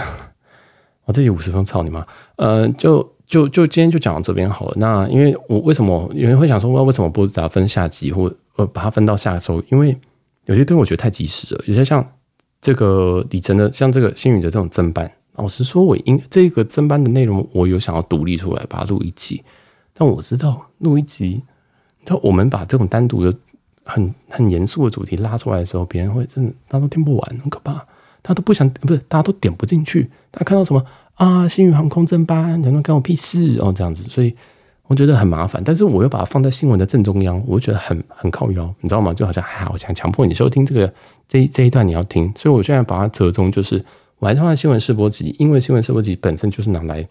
[1.05, 2.05] 我这里五十分，操你妈！
[2.35, 4.73] 呃，就就就今天就讲到这边好了。
[4.77, 9.63] 那因为我为什么有人会想说，我为什么不把它分下集，或呃把它分到下周？
[9.71, 9.97] 因为
[10.45, 12.05] 有些东西我觉得太及时了，有些像
[12.61, 15.09] 这个李晨的，像这个星宇的这种增班。
[15.35, 19.41] 老实说，我应这个增班的内容，我有想要独立出来把它录一集。
[19.99, 21.43] 但我知道录一集，
[21.99, 23.37] 你知道我们把这种单独的
[23.83, 27.73] 很很严肃的主题拉出来的时候，别人会真的大家都听不完，很可怕。
[28.21, 30.09] 大家都不想，不是大家都点不进去。
[30.31, 30.81] 大家看到什么
[31.15, 31.45] 啊？
[31.49, 33.73] 新宇航空增班，能不能干我屁事哦？
[33.75, 34.33] 这样子，所以
[34.87, 35.61] 我觉得很麻烦。
[35.65, 39.13] 但是我又把它放在新闻的正中央，我觉得很很靠腰，你知道吗？
[39.13, 40.93] 就好像还好，我想强迫你收听这个
[41.27, 43.83] 这一这一段你要听，所以我现在把它折中，就是。
[44.19, 47.07] 我还放在新闻试播集，因为新闻试播集本身就是拿来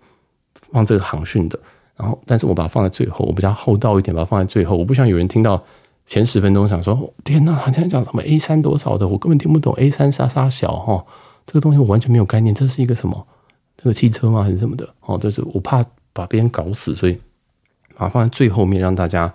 [0.70, 1.58] 放这个航讯的。
[1.98, 4.76] 然后，但是我把它放在最后，我比较厚道一点，把它放在最后。
[4.76, 5.60] 我不想有人听到
[6.06, 9.08] 前十分钟想说：“天哪，他现在讲什么 A 三多少的？
[9.08, 11.04] 我根本听不懂 A 三杀杀小哈，
[11.44, 12.54] 这个东西我完全没有概念。
[12.54, 13.26] 这是一个什么？
[13.76, 14.44] 这个汽车吗？
[14.44, 14.88] 还是什么的？
[15.00, 17.18] 哦，就是我怕把别人搞死，所以
[17.96, 19.32] 把它放在最后面，让大家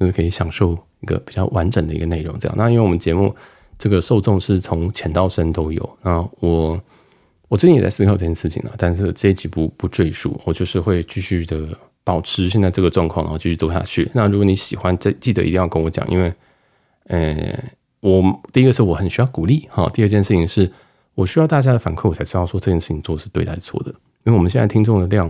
[0.00, 2.34] 就是可以享受一个比较完整的一个内容。
[2.38, 3.34] 这样，那因为我们节目
[3.78, 6.80] 这个受众是从浅到深都有，那我。
[7.48, 14.08] 我最近也在思考这件事情了，但是这一集不不赘述，我就是会继续的保持现在这个状况，然后继续走下去。
[14.14, 16.32] 那如果你喜欢，这记得一定要跟我讲，因为，
[17.08, 17.64] 呃，
[17.98, 20.72] 我第一个是我很需要鼓励哈，第二件事情是
[21.16, 23.90] 我需要大家的反馈，我才知道说这件事情做是对还是错的。
[24.22, 25.28] 因为我们现在听众的量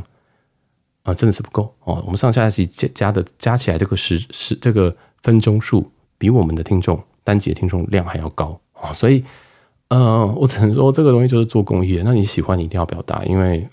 [1.03, 9.25] 啊、真的是不够哦，我们上下集加加的加起来这个时时这个分钟数比我们的听众单集的听众量还要高啊，所以。
[9.89, 12.03] 呃，我只能说这个东西就是做公益。
[12.05, 13.69] 那你喜欢，你一定要表达，因为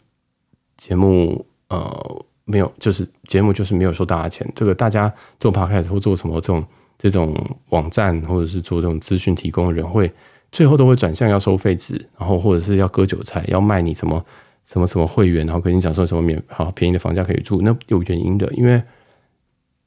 [0.78, 4.49] 节目呃没有，就是节目就是没有收大家钱。
[4.55, 6.63] 这个大家做 podcast 或做什么这种
[6.97, 7.35] 这种
[7.69, 10.11] 网站，或者是做这种资讯提供的人，会
[10.51, 14.23] 最后都会转向要收废纸，然后或者是要割韭菜，要卖你什么
[14.63, 18.83] 什么什么会员，然后跟你讲说什么免好便宜的房价可以住，那有原因的，因为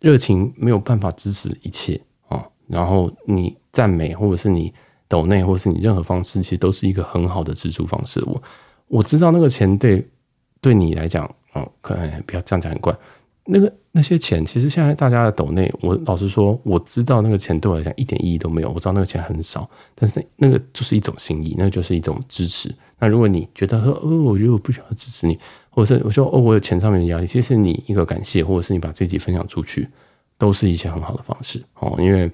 [0.00, 2.46] 热情没有办法支持一切啊。
[2.66, 4.72] 然后你赞美或者是你。
[5.08, 8.20] 抖内或是你任何方式，其实都是一个很好的支出方式。
[8.26, 8.42] 我
[8.88, 10.04] 我知道那个钱对
[10.60, 12.94] 对你来讲，哦，可能不要这样讲很怪。
[13.46, 18.70] 那个那些钱，其实现在大家的抖内，我老实说，我知道那个钱对我来讲一点意义都没有。
[18.70, 22.72] 我知道那个钱很少，但是那个就是一种心意，那就是一种支持。
[22.98, 25.38] 那如果你觉得说，哦，我觉得我不需要支持你，
[25.70, 29.88] 或者是我说，哦，我有钱上面的压力，其实你一个感谢，或者是你把自己分享出去，
[30.36, 32.30] 都是一些很好的方式哦，因为。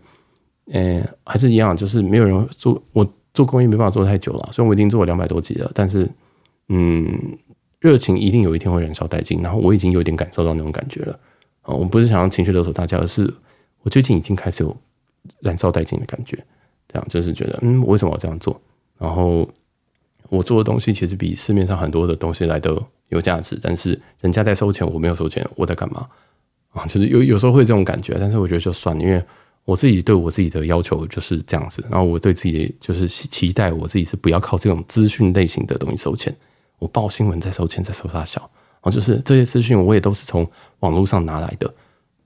[0.70, 3.04] 呃，还是一样，就是没有人做，我
[3.34, 5.68] 做公益没办法做太久了，所以我已经做了两百多集了。
[5.74, 6.08] 但是，
[6.68, 7.36] 嗯，
[7.82, 11.18] 热情一定有一天会燃烧殆尽，然后我已经有点感受到那种感觉了。
[11.62, 13.28] 啊，我不是想要情绪勒索大家，而是
[13.82, 14.74] 我最近已经开始有
[15.40, 16.38] 燃烧殆尽的感觉。
[16.88, 18.58] 这样就是觉得，嗯，为什么要这样做？
[18.98, 19.48] 然后
[20.28, 26.08] 我做的东西其实比市面上很多的东西来得有价值，但是人家在收钱，我没有收钱，我在干嘛？
[26.70, 29.22] 啊，就是有有时候会这种感觉，但是我觉得就算了，因为。
[29.64, 36.34] 我自己对我自己的要求就是这样子，然后我对自己就是期待我自己是不要靠这种资讯类型的东西收钱。
[36.82, 40.44] 我报新闻在收钱，在收大小，然后就是这些资讯我也都是从
[40.80, 41.72] 网络上拿来的，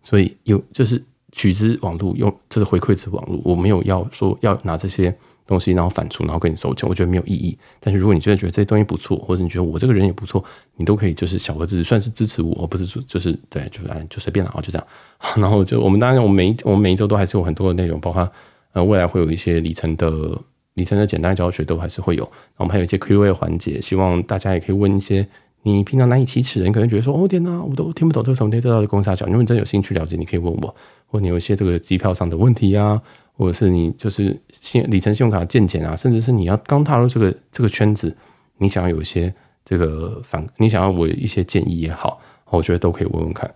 [0.03, 5.15] 所以有就是取之网络，用这是回馈之网络，我没有要说要拿这些。
[5.49, 7.57] 东西然后反出，然后跟你收钱，我觉得没有意义。
[7.79, 10.45] 但是如果你真的觉得这些东西不错，或者你觉得我这个人也不错，
[10.75, 14.85] 你都可以就是小额支持，算是支持我，而不是说就是对，就是就随便了啊，就这样。
[15.41, 18.29] 然后就我们当然我们每一我们每一周都还是有很多的内容，包括
[18.73, 20.37] 呃未来会有一些里程的
[20.77, 22.27] 里程的简单教学都还是会有。
[22.57, 25.27] 我们还有一些 Q&A 环节，希望大家也可以问一些
[25.65, 30.75] 你平常难以启齿的，你可能觉得说哦天哪，我都听不懂这个什么这道的公差讲，如果你真的有兴趣了解，你可以问我，
[31.07, 33.03] 或你有一些这个机票上的问题啊。
[33.39, 38.17] 或者是你就是信里程信用卡的见解啊，甚至是你要刚踏入这个这个圈子，
[38.57, 39.31] 你想要有一些
[39.63, 42.19] 这个反，你想要我一些建议也好，
[42.49, 43.55] 我觉得都可以问问看。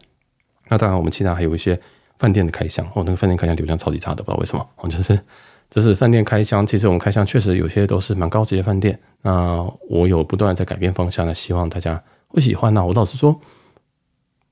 [0.68, 1.80] 那当然，我们其他还有一些
[2.18, 5.18] 饭店的开箱哦，那个饭店开箱流量超级差的，不知道为什么我，就是
[5.70, 8.98] 就是饭店开箱，其实我们开箱确实有些都是蛮高级的饭店。
[9.22, 12.74] 那我有不断在改变方向，那希望大家会喜欢。
[12.74, 13.40] 那我老实说，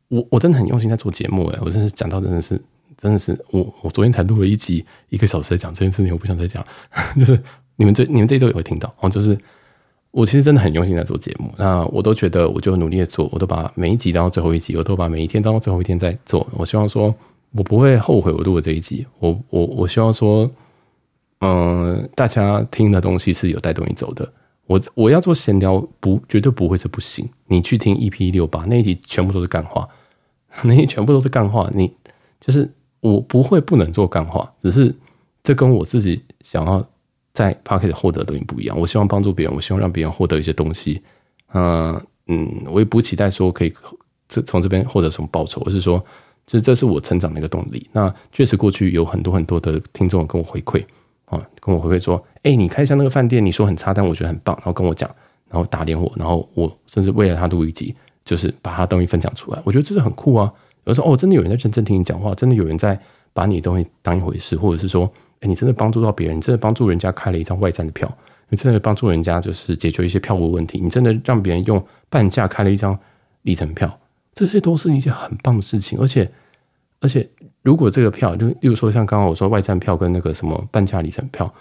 [0.09, 2.61] 我我真的很用心在做节目诶，我真的是讲到真的是。
[2.97, 6.66] 真的是我，我昨天才录了一集，一个小时在讲这件事情，我不想再讲。
[7.16, 7.41] 就是
[7.77, 9.09] 你们这你们这一周也会听到哦。
[9.09, 9.39] 就是
[10.11, 16.45] 我其实真的很用心在做节目，那我都觉得我就努力的做，我都把每一集当到最后一集，我都把每一天当到最后一天在做。
[16.55, 17.14] 我希望说，
[17.53, 19.07] 我不会后悔我录的这一集。
[19.21, 20.51] 我我我希望说，
[21.41, 24.32] 嗯，大家听的东西是有带动你走的。
[24.66, 27.28] 我我要做闲聊，不绝对不会是不行。
[27.47, 29.89] 你去听 EP 六八那一集，全部都是干话，
[30.64, 31.70] 那一全部都是干话。
[31.74, 31.91] 你
[32.41, 32.70] 就是
[33.01, 34.95] 我不会不能做干话，只是
[35.43, 36.86] 这跟我自己想要
[37.32, 38.78] 在 Podcast 获得的东西不一样。
[38.78, 41.01] 我希望帮助别人，我希望让别人获得一些东西。
[41.55, 43.72] 嗯嗯，我也不期待说可以
[44.28, 45.99] 这从这边获得什么报酬，而是说，
[46.47, 47.89] 就是这是我成长的一个动力。
[47.93, 50.84] 那确实过去有很多很多的听众跟我回馈。
[51.29, 55.09] 啊，跟我回馈说，哎、你开箱那个饭店，你说很差，但我觉得很棒，然后跟我讲，
[55.49, 60.53] 然后打点我，然后我甚至为了他录一集，就是把他东西分享出来，我觉得这是很酷啊。
[60.85, 62.99] 有时候哦，真的有人在认真听你讲话，真的有人在
[63.33, 65.11] 把你的东西当一回事，或者是说，
[65.41, 68.11] 哎、你真的帮助到别人，你真的帮助人家开了一张外站的票，
[68.49, 72.99] 你真的帮助人家就是解决一些票务问题，你真的让别人用半价开了一张
[73.43, 74.01] 里程票，
[74.35, 76.31] 这些都是一件很棒的事情，而且，
[77.01, 77.29] 而且。
[77.69, 81.53] 如果这个票，就例如说像刚刚我说外站票跟那个什么半价里程票，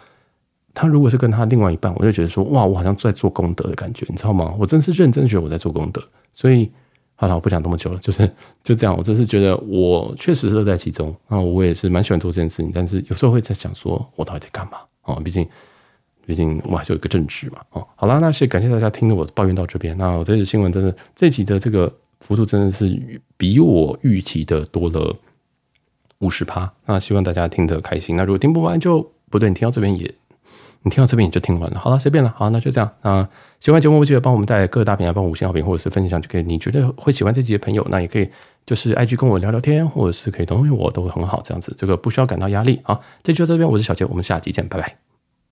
[0.73, 4.55] 他如果是跟他另外一半，我就觉得说哇，我好像在做功德的感觉，你知道吗？
[4.57, 6.01] 我真是认真觉得我在做功德。
[6.33, 6.71] 所以
[7.15, 8.25] 好了，我不讲那么久了，就是
[8.63, 8.95] 就这样。
[8.97, 15.19] 我真是觉得我确实乐在其中啊，我也是蛮喜欢做这件事情，但是有时候会在想说，我到底在干嘛啊？
[15.21, 15.45] 毕竟
[16.25, 17.57] 毕竟我还是有一个正职嘛。
[17.71, 19.97] 哦，好了，那谢感谢大家听着我抱怨到这边。
[19.97, 22.97] 那我这期新闻真的这期的这个幅度真的是
[23.35, 25.13] 比我预期的多了。
[26.19, 28.15] 五十趴，那希望大家听得开心。
[28.15, 30.11] 那如果听不完就不对，你听到这边也，
[30.83, 31.79] 你听到这边也就听完了。
[31.79, 32.33] 好了，随便了。
[32.35, 32.89] 好，那就这样。
[33.01, 33.27] 那
[33.59, 36.43] 喜欢节目，记得帮我们在各大平台帮五星好评，或者是分享，就可以。
[36.43, 38.29] 你觉得会喜欢这集的朋友，那也可以
[38.65, 41.41] 就是 IG 跟我聊聊天，或者是可以同意我都很好。
[41.43, 42.79] 这样子，这个不需要感到压力。
[42.83, 45.06] 好，这就到这边，我是小杰，我们下集见，拜拜。